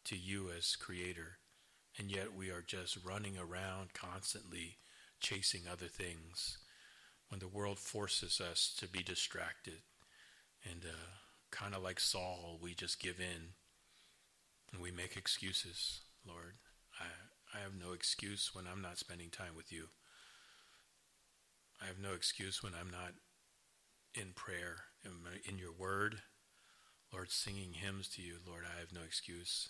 to 0.05 0.15
you 0.15 0.49
as 0.57 0.75
creator. 0.77 1.37
And 1.97 2.09
yet 2.09 2.33
we 2.33 2.49
are 2.49 2.63
just 2.65 2.97
running 3.03 3.37
around 3.37 3.93
constantly 3.93 4.77
chasing 5.19 5.61
other 5.69 5.87
things 5.87 6.57
when 7.29 7.39
the 7.39 7.47
world 7.47 7.79
forces 7.79 8.39
us 8.39 8.73
to 8.79 8.87
be 8.87 9.03
distracted 9.03 9.81
and 10.63 10.83
uh, 10.85 11.09
kind 11.51 11.75
of 11.75 11.83
like 11.83 11.99
Saul, 11.99 12.59
we 12.61 12.73
just 12.73 13.01
give 13.01 13.19
in 13.19 13.53
and 14.71 14.81
we 14.81 14.91
make 14.91 15.17
excuses, 15.17 16.01
Lord. 16.25 16.55
I, 16.99 17.57
I 17.57 17.61
have 17.61 17.73
no 17.73 17.93
excuse 17.93 18.51
when 18.53 18.65
I'm 18.71 18.81
not 18.81 18.97
spending 18.97 19.29
time 19.29 19.55
with 19.55 19.71
you. 19.71 19.85
I 21.81 21.85
have 21.85 21.99
no 21.99 22.13
excuse 22.13 22.63
when 22.63 22.73
I'm 22.79 22.89
not 22.89 23.13
in 24.19 24.33
prayer, 24.33 24.77
in, 25.03 25.11
in 25.49 25.57
your 25.57 25.71
word. 25.71 26.21
Lord, 27.13 27.31
singing 27.31 27.73
hymns 27.73 28.09
to 28.09 28.21
you, 28.21 28.35
Lord, 28.45 28.63
I 28.65 28.79
have 28.79 28.91
no 28.91 29.01
excuse. 29.05 29.69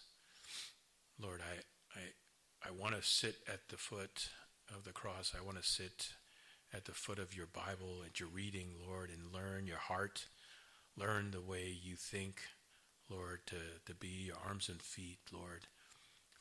Lord, 1.21 1.41
I, 1.41 1.99
I, 1.99 2.69
I 2.69 2.71
want 2.71 2.95
to 2.95 3.01
sit 3.01 3.35
at 3.47 3.69
the 3.69 3.77
foot 3.77 4.29
of 4.75 4.83
the 4.83 4.91
cross. 4.91 5.33
I 5.37 5.45
want 5.45 5.57
to 5.57 5.67
sit 5.67 6.13
at 6.73 6.85
the 6.85 6.93
foot 6.93 7.19
of 7.19 7.35
your 7.35 7.45
Bible, 7.45 8.01
at 8.05 8.19
your 8.19 8.29
reading, 8.29 8.69
Lord, 8.87 9.09
and 9.09 9.33
learn 9.33 9.67
your 9.67 9.77
heart 9.77 10.25
learn 10.97 11.31
the 11.31 11.41
way 11.41 11.77
you 11.81 11.95
think, 11.95 12.41
Lord, 13.09 13.41
to, 13.47 13.55
to 13.85 13.93
be 13.93 14.07
your 14.07 14.37
arms 14.45 14.67
and 14.67 14.81
feet, 14.81 15.19
Lord. 15.31 15.67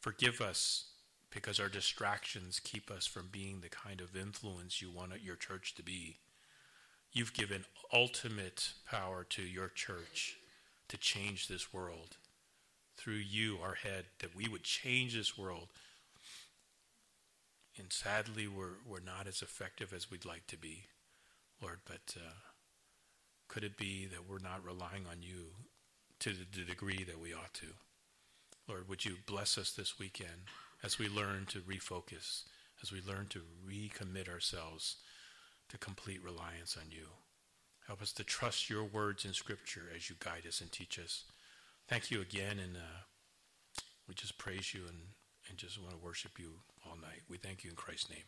Forgive 0.00 0.40
us 0.40 0.86
because 1.30 1.60
our 1.60 1.68
distractions 1.68 2.60
keep 2.60 2.90
us 2.90 3.06
from 3.06 3.28
being 3.30 3.60
the 3.60 3.68
kind 3.68 4.00
of 4.00 4.16
influence 4.16 4.80
you 4.80 4.90
want 4.90 5.12
your 5.22 5.36
church 5.36 5.74
to 5.74 5.82
be. 5.82 6.16
You've 7.16 7.32
given 7.32 7.64
ultimate 7.94 8.74
power 8.90 9.24
to 9.30 9.40
your 9.40 9.68
church 9.68 10.36
to 10.88 10.98
change 10.98 11.48
this 11.48 11.72
world. 11.72 12.18
Through 12.98 13.14
you, 13.14 13.56
our 13.64 13.72
head, 13.72 14.04
that 14.18 14.36
we 14.36 14.48
would 14.48 14.64
change 14.64 15.14
this 15.14 15.38
world. 15.38 15.68
And 17.78 17.90
sadly, 17.90 18.46
we're, 18.46 18.76
we're 18.86 19.00
not 19.00 19.26
as 19.26 19.40
effective 19.40 19.94
as 19.94 20.10
we'd 20.10 20.26
like 20.26 20.46
to 20.48 20.58
be, 20.58 20.88
Lord, 21.62 21.78
but. 21.86 22.14
Uh, 22.14 22.34
could 23.48 23.64
it 23.64 23.78
be 23.78 24.06
that 24.06 24.28
we're 24.28 24.38
not 24.38 24.62
relying 24.62 25.06
on 25.10 25.22
you 25.22 25.52
to 26.18 26.34
the 26.34 26.64
degree 26.64 27.02
that 27.04 27.18
we 27.18 27.32
ought 27.32 27.54
to? 27.54 27.68
Lord, 28.68 28.90
would 28.90 29.06
you 29.06 29.16
bless 29.24 29.56
us 29.56 29.70
this 29.70 29.98
weekend 29.98 30.50
as 30.82 30.98
we 30.98 31.08
learn 31.08 31.46
to 31.46 31.60
refocus, 31.60 32.42
as 32.82 32.92
we 32.92 33.00
learn 33.00 33.28
to 33.30 33.40
recommit 33.66 34.28
ourselves 34.28 34.96
to 35.68 35.78
complete 35.78 36.22
reliance 36.22 36.76
on 36.76 36.90
you? 36.90 37.06
Help 37.86 38.02
us 38.02 38.12
to 38.12 38.24
trust 38.24 38.68
your 38.68 38.84
words 38.84 39.24
in 39.24 39.32
Scripture 39.32 39.84
as 39.94 40.10
you 40.10 40.16
guide 40.18 40.46
us 40.46 40.60
and 40.60 40.72
teach 40.72 40.98
us. 40.98 41.24
Thank 41.88 42.10
you 42.10 42.20
again, 42.20 42.58
and 42.58 42.76
uh, 42.76 43.02
we 44.08 44.14
just 44.14 44.38
praise 44.38 44.74
you 44.74 44.80
and, 44.88 44.98
and 45.48 45.56
just 45.56 45.80
want 45.80 45.92
to 45.92 46.04
worship 46.04 46.38
you 46.38 46.54
all 46.84 46.96
night. 46.96 47.22
We 47.28 47.36
thank 47.36 47.62
you 47.62 47.70
in 47.70 47.76
Christ's 47.76 48.10
name. 48.10 48.24